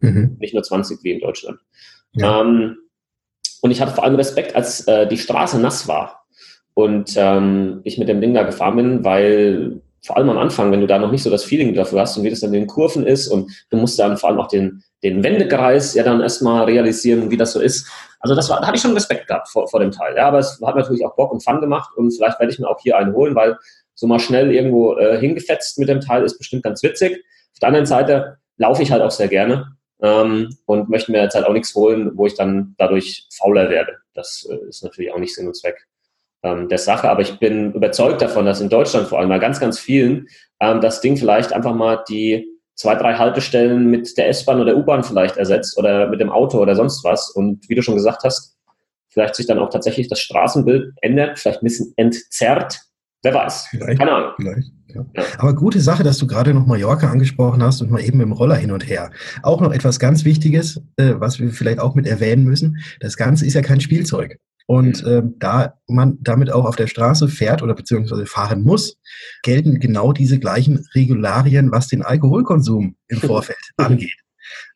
Mhm. 0.00 0.36
Nicht 0.38 0.54
nur 0.54 0.62
20 0.62 1.02
wie 1.02 1.12
in 1.12 1.20
Deutschland. 1.20 1.60
Ja. 2.12 2.40
Ähm, 2.40 2.76
und 3.62 3.70
ich 3.70 3.80
hatte 3.80 3.92
vor 3.92 4.04
allem 4.04 4.16
Respekt, 4.16 4.54
als 4.54 4.86
äh, 4.86 5.06
die 5.06 5.18
Straße 5.18 5.58
nass 5.58 5.86
war 5.86 6.24
und 6.74 7.14
ähm, 7.16 7.80
ich 7.84 7.98
mit 7.98 8.08
dem 8.08 8.20
Ding 8.20 8.34
da 8.34 8.42
gefahren 8.42 8.76
bin, 8.76 9.04
weil 9.04 9.82
vor 10.04 10.16
allem 10.16 10.30
am 10.30 10.38
Anfang, 10.38 10.72
wenn 10.72 10.80
du 10.80 10.86
da 10.86 10.98
noch 10.98 11.10
nicht 11.10 11.22
so 11.22 11.30
das 11.30 11.44
Feeling 11.44 11.74
dafür 11.74 12.00
hast 12.00 12.16
und 12.16 12.24
wie 12.24 12.30
das 12.30 12.40
dann 12.40 12.54
in 12.54 12.60
den 12.60 12.66
Kurven 12.66 13.06
ist 13.06 13.28
und 13.28 13.50
du 13.70 13.76
musst 13.76 13.98
dann 13.98 14.16
vor 14.16 14.30
allem 14.30 14.40
auch 14.40 14.48
den, 14.48 14.82
den 15.02 15.22
Wendekreis 15.22 15.94
ja 15.94 16.02
dann 16.02 16.20
erstmal 16.20 16.64
realisieren, 16.64 17.30
wie 17.30 17.36
das 17.36 17.52
so 17.52 17.60
ist. 17.60 17.86
Also 18.20 18.34
das 18.34 18.48
war, 18.48 18.60
da 18.60 18.66
hatte 18.66 18.76
ich 18.76 18.82
schon 18.82 18.94
Respekt 18.94 19.26
gehabt 19.26 19.48
vor, 19.48 19.68
vor 19.68 19.80
dem 19.80 19.90
Teil. 19.90 20.16
Ja, 20.16 20.28
aber 20.28 20.38
es 20.38 20.60
hat 20.64 20.76
natürlich 20.76 21.04
auch 21.04 21.14
Bock 21.16 21.32
und 21.32 21.44
Fun 21.44 21.60
gemacht 21.60 21.90
und 21.96 22.12
vielleicht 22.12 22.40
werde 22.40 22.52
ich 22.52 22.58
mir 22.58 22.68
auch 22.68 22.80
hier 22.80 22.96
einen 22.96 23.14
holen, 23.14 23.34
weil 23.34 23.58
so 23.94 24.06
mal 24.06 24.18
schnell 24.18 24.52
irgendwo 24.52 24.96
äh, 24.96 25.18
hingefetzt 25.18 25.78
mit 25.78 25.88
dem 25.88 26.00
Teil 26.00 26.24
ist 26.24 26.38
bestimmt 26.38 26.62
ganz 26.62 26.82
witzig. 26.82 27.22
Auf 27.52 27.58
der 27.60 27.68
anderen 27.68 27.86
Seite 27.86 28.38
laufe 28.56 28.82
ich 28.82 28.92
halt 28.92 29.02
auch 29.02 29.10
sehr 29.10 29.28
gerne 29.28 29.76
ähm, 30.00 30.56
und 30.64 30.88
möchte 30.88 31.12
mir 31.12 31.22
jetzt 31.22 31.34
halt 31.34 31.46
auch 31.46 31.52
nichts 31.52 31.74
holen, 31.74 32.12
wo 32.14 32.26
ich 32.26 32.34
dann 32.34 32.74
dadurch 32.78 33.26
fauler 33.30 33.68
werde. 33.68 33.96
Das 34.14 34.48
äh, 34.50 34.68
ist 34.68 34.82
natürlich 34.82 35.12
auch 35.12 35.18
nicht 35.18 35.34
Sinn 35.34 35.46
und 35.46 35.56
Zweck 35.56 35.86
ähm, 36.42 36.68
der 36.68 36.78
Sache. 36.78 37.10
Aber 37.10 37.22
ich 37.22 37.38
bin 37.38 37.72
überzeugt 37.72 38.22
davon, 38.22 38.46
dass 38.46 38.60
in 38.60 38.68
Deutschland 38.68 39.08
vor 39.08 39.18
allem 39.18 39.28
bei 39.28 39.38
ganz, 39.38 39.60
ganz 39.60 39.78
vielen 39.78 40.26
ähm, 40.60 40.80
das 40.80 41.00
Ding 41.00 41.16
vielleicht 41.16 41.52
einfach 41.52 41.74
mal 41.74 42.02
die 42.08 42.46
zwei, 42.74 42.94
drei 42.94 43.14
Haltestellen 43.14 43.90
mit 43.90 44.16
der 44.16 44.28
S-Bahn 44.28 44.60
oder 44.60 44.76
U-Bahn 44.76 45.04
vielleicht 45.04 45.36
ersetzt 45.36 45.76
oder 45.76 46.08
mit 46.08 46.20
dem 46.20 46.30
Auto 46.30 46.58
oder 46.58 46.74
sonst 46.74 47.04
was. 47.04 47.30
Und 47.30 47.68
wie 47.68 47.74
du 47.74 47.82
schon 47.82 47.94
gesagt 47.94 48.22
hast, 48.24 48.56
vielleicht 49.10 49.34
sich 49.34 49.46
dann 49.46 49.58
auch 49.58 49.70
tatsächlich 49.70 50.08
das 50.08 50.20
Straßenbild 50.20 50.94
ändert, 51.02 51.38
vielleicht 51.38 51.62
ein 51.62 51.66
bisschen 51.66 51.92
entzerrt. 51.96 52.80
Wer 53.22 53.34
weiß. 53.34 53.66
Vielleicht, 53.70 53.98
Keine 53.98 54.12
Ahnung. 54.12 54.32
Vielleicht. 54.36 54.70
Ja. 54.94 55.04
Aber 55.38 55.54
gute 55.54 55.80
Sache, 55.80 56.02
dass 56.02 56.18
du 56.18 56.26
gerade 56.26 56.54
noch 56.54 56.66
Mallorca 56.66 57.10
angesprochen 57.10 57.62
hast 57.62 57.82
und 57.82 57.90
mal 57.90 58.00
eben 58.00 58.18
dem 58.18 58.32
Roller 58.32 58.56
hin 58.56 58.72
und 58.72 58.88
her. 58.88 59.10
Auch 59.42 59.60
noch 59.60 59.72
etwas 59.72 59.98
ganz 59.98 60.24
Wichtiges, 60.24 60.80
äh, 60.96 61.14
was 61.16 61.38
wir 61.38 61.50
vielleicht 61.50 61.80
auch 61.80 61.94
mit 61.94 62.06
erwähnen 62.06 62.44
müssen. 62.44 62.78
Das 62.98 63.16
Ganze 63.16 63.46
ist 63.46 63.54
ja 63.54 63.62
kein 63.62 63.80
Spielzeug. 63.80 64.38
Und 64.66 65.02
äh, 65.04 65.22
da 65.38 65.74
man 65.88 66.18
damit 66.20 66.52
auch 66.52 66.64
auf 66.64 66.76
der 66.76 66.86
Straße 66.86 67.28
fährt 67.28 67.62
oder 67.62 67.74
beziehungsweise 67.74 68.26
fahren 68.26 68.62
muss, 68.62 68.98
gelten 69.42 69.80
genau 69.80 70.12
diese 70.12 70.38
gleichen 70.38 70.86
Regularien, 70.94 71.72
was 71.72 71.88
den 71.88 72.02
Alkoholkonsum 72.02 72.96
im 73.08 73.18
Vorfeld 73.20 73.58
angeht. 73.76 74.16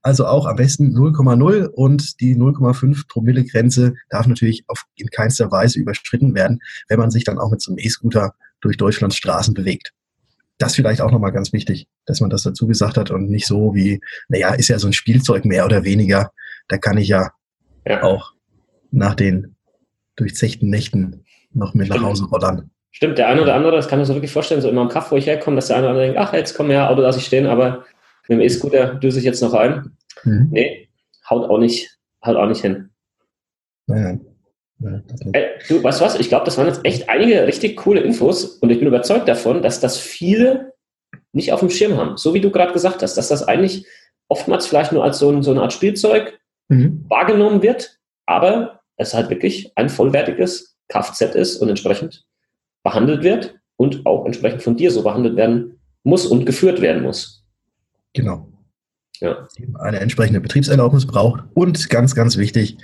Also 0.03 0.27
auch 0.27 0.47
am 0.47 0.57
besten 0.57 0.97
0,0 0.97 1.67
und 1.67 2.21
die 2.21 2.37
0,5 2.37 3.09
Promille 3.09 3.45
Grenze 3.45 3.95
darf 4.11 4.27
natürlich 4.27 4.65
auf, 4.69 4.85
in 4.97 5.09
keinster 5.09 5.51
Weise 5.51 5.79
überschritten 5.79 6.35
werden, 6.35 6.61
wenn 6.89 6.99
man 6.99 7.11
sich 7.11 7.25
dann 7.25 7.39
auch 7.39 7.51
mit 7.51 7.61
so 7.61 7.73
einem 7.73 7.79
E-Scooter 7.79 8.35
durch 8.61 8.77
Deutschlands 8.77 9.17
Straßen 9.17 9.55
bewegt. 9.55 9.93
Das 10.59 10.75
vielleicht 10.75 11.01
auch 11.01 11.11
nochmal 11.11 11.33
ganz 11.33 11.53
wichtig, 11.53 11.89
dass 12.07 12.21
man 12.21 12.31
das 12.31 12.43
dazu 12.43 12.67
gesagt 12.67 12.97
hat 12.97 13.11
und 13.11 13.29
nicht 13.29 13.47
so 13.47 13.75
wie, 13.75 14.01
naja, 14.29 14.55
ist 14.55 14.69
ja 14.69 14.79
so 14.79 14.87
ein 14.87 14.93
Spielzeug 14.93 15.45
mehr 15.45 15.65
oder 15.65 15.85
weniger. 15.85 16.31
Da 16.69 16.79
kann 16.79 16.97
ich 16.97 17.09
ja, 17.09 17.31
ja. 17.85 18.03
auch 18.03 18.33
nach 18.91 19.15
den 19.15 19.54
durchzechten 20.17 20.69
Nächten 20.71 21.25
noch 21.53 21.75
mit 21.75 21.87
Stimmt. 21.87 22.03
nach 22.03 22.09
Hause 22.09 22.25
rollern. 22.27 22.71
Stimmt, 22.91 23.19
der 23.19 23.29
eine 23.29 23.43
oder 23.43 23.55
andere, 23.55 23.75
das 23.75 23.89
kann 23.89 23.99
man 23.99 24.07
sich 24.07 24.15
wirklich 24.15 24.31
vorstellen, 24.31 24.61
so 24.61 24.69
immer 24.69 24.83
am 24.83 24.89
Kaff, 24.89 25.11
wo 25.11 25.17
ich 25.17 25.27
herkomme, 25.27 25.57
dass 25.57 25.67
der 25.67 25.77
eine 25.77 25.87
oder 25.87 25.91
andere 25.91 26.07
denkt, 26.07 26.21
ach, 26.21 26.33
jetzt 26.33 26.55
komm 26.55 26.71
her, 26.71 26.91
Auto 26.91 27.01
lasse 27.01 27.19
ich 27.19 27.27
stehen, 27.27 27.47
aber 27.47 27.85
mit 28.29 28.39
dem 28.39 28.41
E-Scooter 28.41 28.95
düse 28.95 29.19
ich 29.19 29.25
jetzt 29.25 29.43
noch 29.43 29.53
rein. 29.53 29.97
Mhm. 30.23 30.49
Nee, 30.53 30.89
haut 31.29 31.51
auch 31.51 31.59
nicht, 31.59 31.99
haut 32.25 32.37
auch 32.37 32.47
nicht 32.47 32.61
hin. 32.61 32.91
Naja. 33.87 34.19
Ja, 34.81 35.01
Ey, 35.33 35.47
du, 35.69 35.83
weißt 35.83 36.01
du 36.01 36.05
was? 36.05 36.19
Ich 36.21 36.29
glaube, 36.29 36.45
das 36.45 36.59
waren 36.59 36.67
jetzt 36.67 36.85
echt 36.85 37.09
einige 37.09 37.47
richtig 37.47 37.77
coole 37.77 38.01
Infos 38.01 38.45
und 38.45 38.71
ich 38.71 38.79
bin 38.79 38.89
überzeugt 38.89 39.29
davon, 39.29 39.63
dass 39.63 39.81
das 39.81 39.99
viele 39.99 40.73
nicht 41.33 41.53
auf 41.53 41.61
dem 41.61 41.71
Schirm 41.71 41.97
haben. 41.97 42.17
So 42.17 42.35
wie 42.35 42.41
du 42.41 42.51
gerade 42.51 42.73
gesagt 42.73 43.03
hast, 43.03 43.17
dass 43.17 43.29
das 43.29 43.47
eigentlich 43.47 43.87
oftmals 44.29 44.67
vielleicht 44.67 44.93
nur 44.93 45.05
als 45.05 45.19
so, 45.19 45.31
ein, 45.31 45.43
so 45.43 45.53
eine 45.53 45.63
Art 45.63 45.73
Spielzeug 45.73 46.39
mhm. 46.69 47.05
wahrgenommen 47.09 47.63
wird, 47.63 47.99
aber 48.27 48.81
es 48.97 49.15
halt 49.15 49.31
wirklich 49.31 49.73
ein 49.77 49.89
vollwertiges 49.89 50.77
Kfz 50.89 51.35
ist 51.35 51.57
und 51.57 51.69
entsprechend 51.69 52.25
behandelt 52.83 53.23
wird 53.23 53.55
und 53.77 54.07
auch 54.07 54.27
entsprechend 54.27 54.63
von 54.63 54.77
dir 54.77 54.91
so 54.91 55.03
behandelt 55.03 55.37
werden 55.37 55.81
muss 56.03 56.27
und 56.27 56.45
geführt 56.45 56.81
werden 56.81 57.03
muss. 57.03 57.45
Genau. 58.13 58.49
Ja. 59.21 59.49
Eine 59.79 60.01
entsprechende 60.01 60.41
Betriebserlaubnis 60.41 61.07
braucht 61.07 61.45
und 61.55 61.89
ganz, 61.89 62.15
ganz 62.15 62.37
wichtig, 62.37 62.77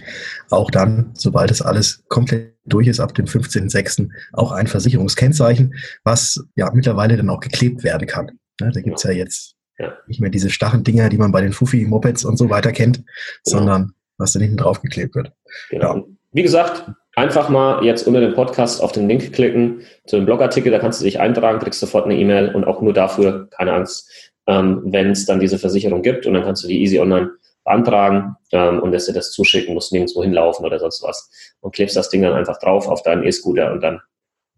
auch 0.48 0.70
dann, 0.70 1.10
sobald 1.14 1.50
das 1.50 1.60
alles 1.60 2.04
komplett 2.08 2.54
durch 2.64 2.86
ist, 2.86 3.00
ab 3.00 3.14
dem 3.14 3.26
15.06. 3.26 4.08
auch 4.32 4.52
ein 4.52 4.66
Versicherungskennzeichen, 4.66 5.74
was 6.04 6.42
ja 6.54 6.70
mittlerweile 6.72 7.16
dann 7.16 7.30
auch 7.30 7.40
geklebt 7.40 7.82
werden 7.82 8.06
kann. 8.06 8.38
Ja, 8.60 8.70
da 8.70 8.80
gibt 8.80 8.96
es 8.96 9.02
ja. 9.02 9.10
ja 9.10 9.16
jetzt 9.16 9.56
ja. 9.78 9.92
nicht 10.06 10.20
mehr 10.20 10.30
diese 10.30 10.50
starren 10.50 10.84
Dinger, 10.84 11.08
die 11.08 11.18
man 11.18 11.32
bei 11.32 11.40
den 11.40 11.52
Fufi-Mopeds 11.52 12.24
und 12.24 12.36
so 12.36 12.48
weiter 12.48 12.72
kennt, 12.72 12.98
genau. 12.98 13.06
sondern 13.44 13.92
was 14.20 14.32
da 14.32 14.40
hinten 14.40 14.58
drauf 14.58 14.80
geklebt 14.80 15.14
wird. 15.14 15.32
Genau. 15.70 15.96
Ja. 15.96 16.04
Wie 16.32 16.42
gesagt, 16.42 16.84
einfach 17.16 17.48
mal 17.48 17.84
jetzt 17.84 18.06
unter 18.06 18.20
dem 18.20 18.34
Podcast 18.34 18.82
auf 18.82 18.92
den 18.92 19.08
Link 19.08 19.32
klicken 19.32 19.80
zu 20.06 20.16
dem 20.16 20.26
Blogartikel, 20.26 20.70
da 20.70 20.78
kannst 20.78 21.00
du 21.00 21.04
dich 21.04 21.18
eintragen, 21.18 21.58
kriegst 21.58 21.80
sofort 21.80 22.04
eine 22.04 22.16
E-Mail 22.16 22.54
und 22.54 22.64
auch 22.64 22.80
nur 22.80 22.92
dafür, 22.92 23.48
keine 23.50 23.72
Angst, 23.72 24.32
ähm, 24.46 24.80
wenn 24.84 25.10
es 25.10 25.26
dann 25.26 25.40
diese 25.40 25.58
Versicherung 25.58 26.02
gibt 26.02 26.26
und 26.26 26.34
dann 26.34 26.44
kannst 26.44 26.62
du 26.62 26.68
die 26.68 26.80
easy 26.80 26.98
online 27.00 27.30
beantragen 27.64 28.36
ähm, 28.52 28.80
und 28.80 28.92
lässt 28.92 29.08
dir 29.08 29.12
das 29.12 29.32
zuschicken, 29.32 29.74
musst 29.74 29.92
nirgendwo 29.92 30.22
hinlaufen 30.22 30.64
oder 30.64 30.78
sonst 30.78 31.02
was 31.02 31.30
und 31.60 31.74
klebst 31.74 31.96
das 31.96 32.08
Ding 32.08 32.22
dann 32.22 32.32
einfach 32.32 32.58
drauf 32.58 32.88
auf 32.88 33.02
deinen 33.02 33.24
E-Scooter 33.24 33.72
und 33.72 33.82
dann 33.82 34.00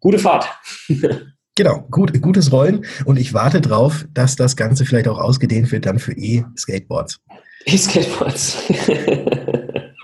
gute 0.01 0.19
Fahrt. 0.19 0.47
Genau, 1.55 1.87
gut, 1.91 2.19
gutes 2.23 2.51
Rollen 2.51 2.87
und 3.05 3.19
ich 3.19 3.35
warte 3.35 3.61
drauf, 3.61 4.07
dass 4.15 4.37
das 4.37 4.57
Ganze 4.57 4.87
vielleicht 4.87 5.07
auch 5.07 5.19
ausgedehnt 5.19 5.71
wird 5.71 5.85
dann 5.85 5.99
für 5.99 6.13
E-Skateboards. 6.13 7.21
E-Skateboards. 7.67 8.59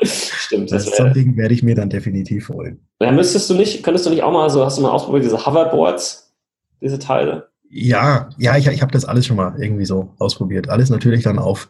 Stimmt. 0.02 0.72
Das, 0.72 0.84
das 0.86 0.96
so 0.96 1.08
Ding 1.08 1.36
werde 1.36 1.54
ich 1.54 1.62
mir 1.62 1.74
dann 1.74 1.90
definitiv 1.90 2.48
holen. 2.48 2.80
Ja, 3.00 3.12
müsstest 3.12 3.50
du 3.50 3.54
nicht, 3.54 3.82
könntest 3.82 4.06
du 4.06 4.10
nicht 4.10 4.22
auch 4.22 4.32
mal 4.32 4.48
so, 4.50 4.64
hast 4.64 4.78
du 4.78 4.82
mal 4.82 4.90
ausprobiert, 4.90 5.24
diese 5.24 5.44
Hoverboards, 5.44 6.34
diese 6.80 6.98
Teile? 6.98 7.48
Ja, 7.70 8.30
ja, 8.38 8.56
ich, 8.56 8.66
ich 8.66 8.80
habe 8.80 8.92
das 8.92 9.04
alles 9.04 9.26
schon 9.26 9.36
mal 9.36 9.60
irgendwie 9.60 9.84
so 9.84 10.14
ausprobiert. 10.18 10.70
Alles 10.70 10.88
natürlich 10.88 11.22
dann 11.22 11.38
auf 11.38 11.68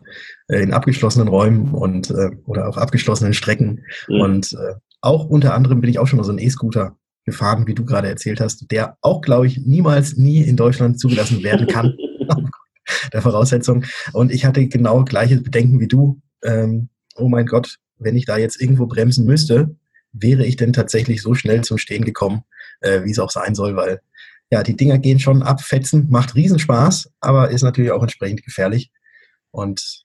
äh, 0.48 0.62
in 0.62 0.72
abgeschlossenen 0.72 1.28
Räumen 1.28 1.74
und 1.74 2.10
äh, 2.10 2.30
oder 2.46 2.68
auf 2.68 2.78
abgeschlossenen 2.78 3.34
Strecken. 3.34 3.84
Mhm. 4.06 4.20
Und 4.20 4.52
äh, 4.52 4.74
auch 5.00 5.24
unter 5.24 5.54
anderem 5.54 5.80
bin 5.80 5.90
ich 5.90 5.98
auch 5.98 6.06
schon 6.06 6.18
mal 6.18 6.24
so 6.24 6.32
ein 6.32 6.38
E-Scooter 6.38 6.96
gefahren, 7.24 7.66
wie 7.66 7.74
du 7.74 7.84
gerade 7.84 8.08
erzählt 8.08 8.40
hast, 8.40 8.70
der 8.70 8.96
auch, 9.02 9.20
glaube 9.20 9.46
ich, 9.48 9.58
niemals 9.66 10.16
nie 10.16 10.42
in 10.42 10.56
Deutschland 10.56 11.00
zugelassen 11.00 11.42
werden 11.42 11.66
kann. 11.66 11.96
der 13.12 13.22
Voraussetzung. 13.22 13.84
Und 14.12 14.32
ich 14.32 14.44
hatte 14.44 14.66
genau 14.66 15.04
gleiche 15.04 15.40
Bedenken 15.40 15.80
wie 15.80 15.88
du. 15.88 16.20
Ähm, 16.42 16.88
oh 17.16 17.28
mein 17.28 17.46
Gott, 17.46 17.76
wenn 17.98 18.16
ich 18.16 18.26
da 18.26 18.36
jetzt 18.36 18.60
irgendwo 18.60 18.86
bremsen 18.86 19.26
müsste, 19.26 19.74
wäre 20.12 20.44
ich 20.44 20.56
denn 20.56 20.72
tatsächlich 20.72 21.22
so 21.22 21.34
schnell 21.34 21.62
zum 21.62 21.78
Stehen 21.78 22.04
gekommen, 22.04 22.42
äh, 22.80 23.04
wie 23.04 23.10
es 23.10 23.18
auch 23.18 23.30
sein 23.30 23.54
soll, 23.54 23.76
weil 23.76 24.00
ja, 24.50 24.62
die 24.62 24.76
Dinger 24.76 24.98
gehen 24.98 25.20
schon 25.20 25.42
abfetzen, 25.42 26.08
macht 26.08 26.34
Riesenspaß, 26.34 27.10
aber 27.20 27.50
ist 27.50 27.62
natürlich 27.62 27.90
auch 27.90 28.02
entsprechend 28.02 28.42
gefährlich. 28.42 28.90
Und 29.50 30.04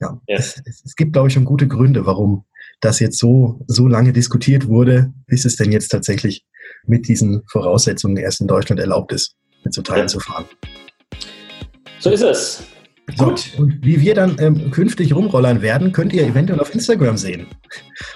ja, 0.00 0.20
ja. 0.26 0.36
Es, 0.36 0.60
es, 0.84 0.96
gibt, 0.96 1.12
glaube 1.12 1.28
ich, 1.28 1.34
schon 1.34 1.44
gute 1.44 1.68
Gründe, 1.68 2.04
warum 2.04 2.44
das 2.80 2.98
jetzt 2.98 3.18
so, 3.18 3.62
so 3.66 3.86
lange 3.86 4.12
diskutiert 4.12 4.66
wurde, 4.66 5.12
bis 5.26 5.44
es 5.44 5.56
denn 5.56 5.70
jetzt 5.70 5.88
tatsächlich 5.88 6.44
mit 6.86 7.06
diesen 7.08 7.42
Voraussetzungen 7.46 8.16
erst 8.16 8.40
in 8.40 8.48
Deutschland 8.48 8.80
erlaubt 8.80 9.12
ist, 9.12 9.36
mit 9.62 9.72
so 9.72 9.82
Teilen 9.82 10.02
ja. 10.02 10.06
zu 10.08 10.20
fahren. 10.20 10.44
So 12.04 12.10
ist 12.10 12.22
es. 12.22 12.62
So, 13.16 13.24
Gut. 13.24 13.52
Und 13.56 13.78
wie 13.82 13.98
wir 13.98 14.14
dann 14.14 14.36
ähm, 14.38 14.70
künftig 14.70 15.14
rumrollern 15.14 15.62
werden, 15.62 15.90
könnt 15.90 16.12
ihr 16.12 16.26
eventuell 16.26 16.60
auf 16.60 16.74
Instagram 16.74 17.16
sehen. 17.16 17.46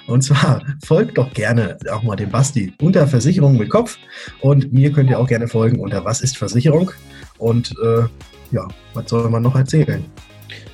Und 0.06 0.20
zwar 0.20 0.62
folgt 0.84 1.16
doch 1.16 1.32
gerne 1.32 1.78
auch 1.90 2.02
mal 2.02 2.14
dem 2.14 2.28
Basti 2.28 2.74
unter 2.82 3.06
Versicherung 3.06 3.56
mit 3.56 3.70
Kopf. 3.70 3.96
Und 4.42 4.74
mir 4.74 4.92
könnt 4.92 5.08
ihr 5.08 5.18
auch 5.18 5.26
gerne 5.26 5.48
folgen 5.48 5.80
unter 5.80 6.04
Was 6.04 6.20
ist 6.20 6.36
Versicherung? 6.36 6.90
Und 7.38 7.74
äh, 7.82 8.02
ja, 8.50 8.68
was 8.92 9.08
soll 9.08 9.30
man 9.30 9.42
noch 9.42 9.56
erzählen? 9.56 10.04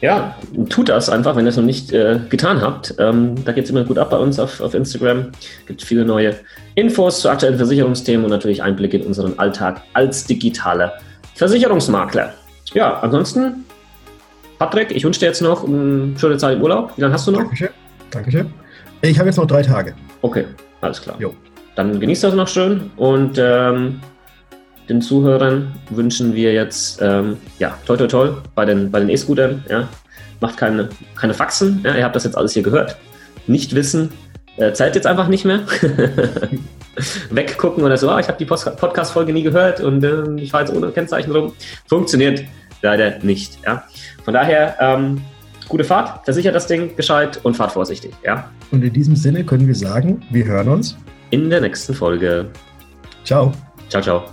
Ja, 0.00 0.36
tut 0.68 0.88
das 0.88 1.08
einfach, 1.08 1.36
wenn 1.36 1.46
ihr 1.46 1.50
es 1.50 1.56
noch 1.56 1.62
nicht 1.62 1.92
äh, 1.92 2.18
getan 2.28 2.62
habt. 2.62 2.96
Ähm, 2.98 3.36
da 3.44 3.52
geht 3.52 3.62
es 3.62 3.70
immer 3.70 3.84
gut 3.84 3.98
ab 3.98 4.10
bei 4.10 4.18
uns 4.18 4.40
auf, 4.40 4.60
auf 4.60 4.74
Instagram. 4.74 5.30
gibt 5.68 5.82
viele 5.82 6.04
neue 6.04 6.34
Infos 6.74 7.20
zu 7.20 7.28
aktuellen 7.28 7.58
Versicherungsthemen 7.58 8.24
und 8.24 8.32
natürlich 8.32 8.60
Einblicke 8.60 8.96
in 8.96 9.06
unseren 9.06 9.38
Alltag 9.38 9.82
als 9.92 10.24
digitaler 10.24 10.94
Versicherungsmakler. 11.36 12.34
Ja, 12.74 12.98
ansonsten 13.00 13.64
Patrick, 14.58 14.90
ich 14.90 15.04
wünsche 15.04 15.20
dir 15.20 15.26
jetzt 15.26 15.42
noch 15.42 15.64
eine 15.64 16.12
schöne 16.18 16.36
Zeit 16.36 16.56
im 16.56 16.62
Urlaub. 16.62 16.92
Wie 16.96 17.02
lange 17.02 17.14
hast 17.14 17.26
du 17.26 17.30
noch? 17.30 17.40
Dankeschön. 17.40 17.68
Dankeschön. 18.10 18.52
Ich 19.02 19.18
habe 19.18 19.28
jetzt 19.28 19.36
noch 19.36 19.46
drei 19.46 19.62
Tage. 19.62 19.94
Okay, 20.22 20.44
alles 20.80 21.00
klar. 21.00 21.16
Jo. 21.18 21.34
Dann 21.76 22.00
genießt 22.00 22.24
das 22.24 22.34
noch 22.34 22.48
schön 22.48 22.90
und 22.96 23.36
ähm, 23.38 24.00
den 24.88 25.00
Zuhörern 25.00 25.72
wünschen 25.90 26.34
wir 26.34 26.52
jetzt, 26.52 27.00
ähm, 27.00 27.36
ja, 27.58 27.78
toi 27.86 27.96
toi 27.96 28.06
toi 28.06 28.30
bei 28.54 28.64
den 28.64 28.90
bei 28.90 29.00
den 29.00 29.08
E-Scootern. 29.08 29.64
Ja. 29.68 29.88
Macht 30.40 30.56
keine, 30.56 30.88
keine 31.16 31.34
Faxen. 31.34 31.80
Ja. 31.84 31.96
Ihr 31.96 32.04
habt 32.04 32.16
das 32.16 32.24
jetzt 32.24 32.36
alles 32.36 32.52
hier 32.52 32.62
gehört. 32.62 32.96
Nicht 33.46 33.74
wissen, 33.74 34.10
äh, 34.56 34.72
zählt 34.72 34.94
jetzt 34.94 35.06
einfach 35.06 35.28
nicht 35.28 35.44
mehr. 35.44 35.60
Weggucken 37.30 37.82
oder 37.84 37.96
so, 37.96 38.08
ah, 38.08 38.20
ich 38.20 38.28
habe 38.28 38.38
die 38.38 38.44
Podcast-Folge 38.44 39.32
nie 39.32 39.42
gehört 39.42 39.80
und 39.80 40.04
äh, 40.04 40.36
ich 40.36 40.50
fahre 40.52 40.64
jetzt 40.64 40.74
ohne 40.74 40.90
Kennzeichen 40.92 41.32
rum. 41.32 41.52
Funktioniert 41.86 42.44
leider 42.84 43.18
nicht. 43.22 43.58
Ja? 43.66 43.84
Von 44.24 44.34
daher, 44.34 44.76
ähm, 44.78 45.20
gute 45.68 45.82
Fahrt, 45.82 46.24
versichert 46.24 46.54
das 46.54 46.68
Ding 46.68 46.94
gescheit 46.94 47.40
und 47.42 47.56
fahrt 47.56 47.72
vorsichtig. 47.72 48.12
Ja? 48.24 48.50
Und 48.70 48.84
in 48.84 48.92
diesem 48.92 49.16
Sinne 49.16 49.44
können 49.44 49.66
wir 49.66 49.74
sagen, 49.74 50.22
wir 50.30 50.44
hören 50.44 50.68
uns 50.68 50.96
in 51.30 51.50
der 51.50 51.60
nächsten 51.60 51.94
Folge. 51.94 52.46
Ciao. 53.24 53.52
Ciao, 53.88 54.02
ciao. 54.02 54.24